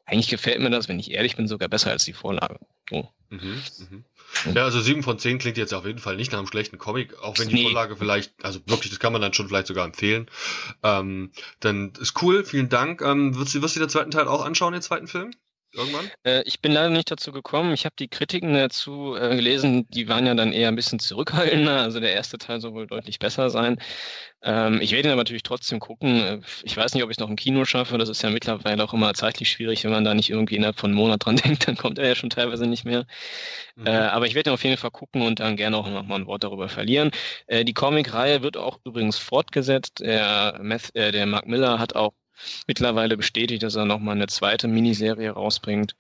[0.07, 2.59] eigentlich gefällt mir das, wenn ich ehrlich bin, sogar besser als die Vorlage.
[2.91, 3.09] So.
[3.31, 4.05] Mhm, mhm.
[4.55, 7.19] Ja, also sieben von zehn klingt jetzt auf jeden Fall nicht nach einem schlechten Comic,
[7.21, 7.63] auch wenn die nee.
[7.63, 10.31] Vorlage vielleicht, also wirklich, das kann man dann schon vielleicht sogar empfehlen.
[10.83, 13.01] Ähm, dann ist cool, vielen Dank.
[13.01, 15.31] Ähm, wirst, du, wirst du den zweiten Teil auch anschauen, den zweiten Film?
[15.75, 16.11] Irgendwann?
[16.25, 17.73] Äh, ich bin leider nicht dazu gekommen.
[17.73, 21.81] Ich habe die Kritiken dazu äh, gelesen, die waren ja dann eher ein bisschen zurückhaltender.
[21.81, 23.79] Also der erste Teil soll wohl deutlich besser sein.
[24.43, 26.21] Ähm, ich werde ihn aber natürlich trotzdem gucken.
[26.21, 27.99] Äh, ich weiß nicht, ob ich es noch im Kino schaffe.
[27.99, 30.91] Das ist ja mittlerweile auch immer zeitlich schwierig, wenn man da nicht irgendwie innerhalb von
[30.91, 33.07] einem Monat dran denkt, dann kommt er ja schon teilweise nicht mehr.
[33.77, 33.87] Mhm.
[33.87, 36.17] Äh, aber ich werde ihn auf jeden Fall gucken und dann gerne auch noch mal
[36.17, 37.11] ein Wort darüber verlieren.
[37.47, 40.01] Äh, die Comic-Reihe wird auch übrigens fortgesetzt.
[40.01, 42.13] Der, Meth, äh, der Mark Miller hat auch
[42.67, 45.97] mittlerweile bestätigt, dass er nochmal eine zweite Miniserie rausbringt.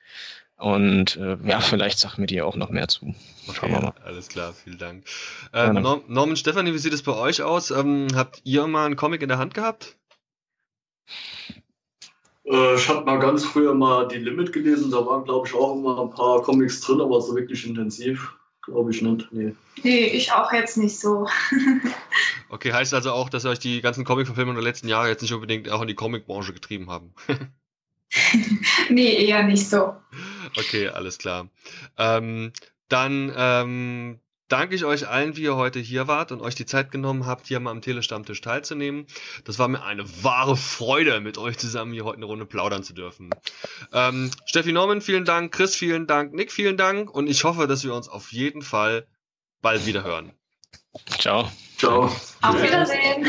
[0.57, 3.14] Und äh, ja, vielleicht sagt mir die auch noch mehr zu.
[3.53, 3.95] Schauen wir mal.
[4.05, 5.05] Alles klar, vielen Dank.
[5.53, 7.70] Äh, Norman Stefanie, wie sieht es bei euch aus?
[7.70, 9.97] Ähm, habt ihr mal einen Comic in der Hand gehabt?
[12.45, 15.74] Äh, ich habe mal ganz früher mal die Limit gelesen, da waren glaube ich auch
[15.76, 18.35] immer ein paar Comics drin, aber so wirklich intensiv.
[18.66, 19.54] Glaube ich nicht, nee.
[19.82, 21.28] Nee, ich auch jetzt nicht so.
[22.48, 25.68] okay, heißt also auch, dass euch die ganzen Comic-Verfilmungen der letzten Jahre jetzt nicht unbedingt
[25.68, 27.12] auch in die Comic-Branche getrieben haben?
[28.88, 29.94] nee, eher nicht so.
[30.56, 31.48] Okay, alles klar.
[31.98, 32.52] Ähm,
[32.88, 36.90] dann ähm, danke ich euch allen, wie ihr heute hier wart und euch die Zeit
[36.90, 39.07] genommen habt, hier mal am Telestammtisch teilzunehmen.
[39.45, 42.92] Das war mir eine wahre Freude, mit euch zusammen hier heute eine Runde plaudern zu
[42.92, 43.30] dürfen.
[43.92, 45.53] Ähm, Steffi Norman, vielen Dank.
[45.53, 46.32] Chris, vielen Dank.
[46.32, 47.11] Nick, vielen Dank.
[47.11, 49.07] Und ich hoffe, dass wir uns auf jeden Fall
[49.62, 50.32] bald wieder hören.
[51.18, 51.51] Ciao.
[51.78, 52.05] Ciao.
[52.42, 53.26] Auf Wiedersehen.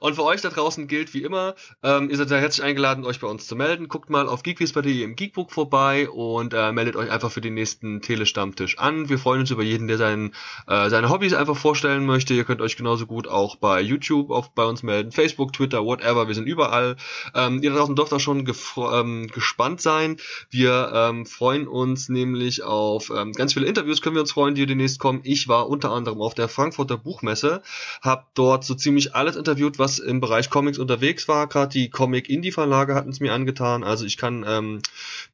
[0.00, 3.20] Und für euch da draußen gilt wie immer, ähm, ihr seid ja herzlich eingeladen, euch
[3.20, 3.88] bei uns zu melden.
[3.88, 8.00] Guckt mal auf geekwiz.de im Geekbook vorbei und äh, meldet euch einfach für den nächsten
[8.00, 9.08] Telestammtisch an.
[9.08, 10.34] Wir freuen uns über jeden, der seinen,
[10.66, 12.34] äh, seine Hobbys einfach vorstellen möchte.
[12.34, 16.28] Ihr könnt euch genauso gut auch bei YouTube auf, bei uns melden, Facebook, Twitter, whatever.
[16.28, 16.96] Wir sind überall.
[17.34, 18.46] Ähm, ihr da draußen dürft auch schon
[18.92, 20.16] ähm, gespannt sein.
[20.50, 24.66] Wir ähm, freuen uns nämlich auf ähm, ganz viele Interviews, können wir uns freuen, die
[24.66, 25.20] demnächst kommen.
[25.24, 27.62] Ich war unter anderem auf der Frankfurter Buchmesse,
[28.02, 31.46] habe dort so ziemlich alles interviewt, was was im Bereich Comics unterwegs war.
[31.46, 33.84] Gerade die Comic-Indie-Verlage hatten es mir angetan.
[33.84, 34.80] Also ich kann ähm,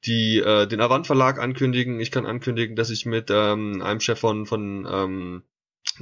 [0.04, 1.98] die, äh, den Avant-Verlag ankündigen.
[2.00, 5.42] Ich kann ankündigen, dass ich mit ähm, einem Chef von, von ähm,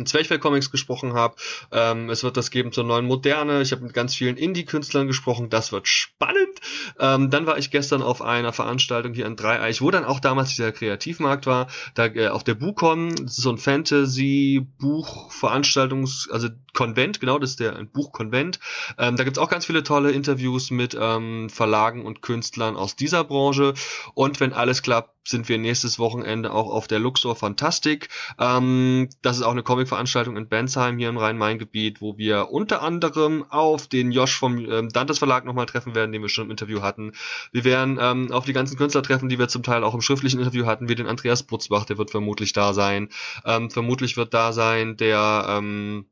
[0.05, 1.37] Zwerchfell Comics gesprochen habe.
[1.71, 3.63] Ähm, es wird das geben zur neuen Moderne.
[3.63, 5.49] Ich habe mit ganz vielen Indie-Künstlern gesprochen.
[5.51, 6.61] Das wird spannend.
[6.99, 10.51] Ähm, dann war ich gestern auf einer Veranstaltung hier in Dreieich, wo dann auch damals
[10.51, 11.69] dieser Kreativmarkt war.
[11.95, 17.61] Da äh, auf der Buchcon, das ist so ein Fantasy-Buch-Veranstaltungs-, also Konvent, genau, das ist
[17.61, 18.59] der ein Buchkonvent.
[18.99, 23.25] Ähm, da gibt's auch ganz viele tolle Interviews mit ähm, Verlagen und Künstlern aus dieser
[23.25, 23.75] Branche.
[24.15, 28.09] Und wenn alles klappt, sind wir nächstes Wochenende auch auf der Luxor Fantastik.
[28.39, 33.45] Ähm, das ist auch eine Comic-Veranstaltung in Bensheim hier im Rhein-Main-Gebiet, wo wir unter anderem
[33.49, 36.83] auf den Josh vom ähm, Dantes Verlag nochmal treffen werden, den wir schon im Interview
[36.83, 37.13] hatten.
[37.53, 40.41] Wir werden ähm, auf die ganzen Künstler treffen, die wir zum Teil auch im schriftlichen
[40.41, 43.09] Interview hatten, wie den Andreas Butzbach, der wird vermutlich da sein.
[43.45, 46.07] Ähm, vermutlich wird da sein der ähm,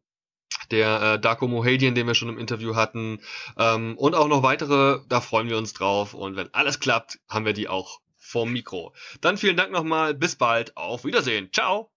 [0.70, 3.20] der äh, Darko Mohadian, den wir schon im Interview hatten,
[3.58, 6.14] ähm, und auch noch weitere, da freuen wir uns drauf.
[6.14, 8.00] Und wenn alles klappt, haben wir die auch
[8.30, 8.94] vom Mikro.
[9.20, 11.90] Dann vielen Dank nochmal, bis bald, auf Wiedersehen, ciao!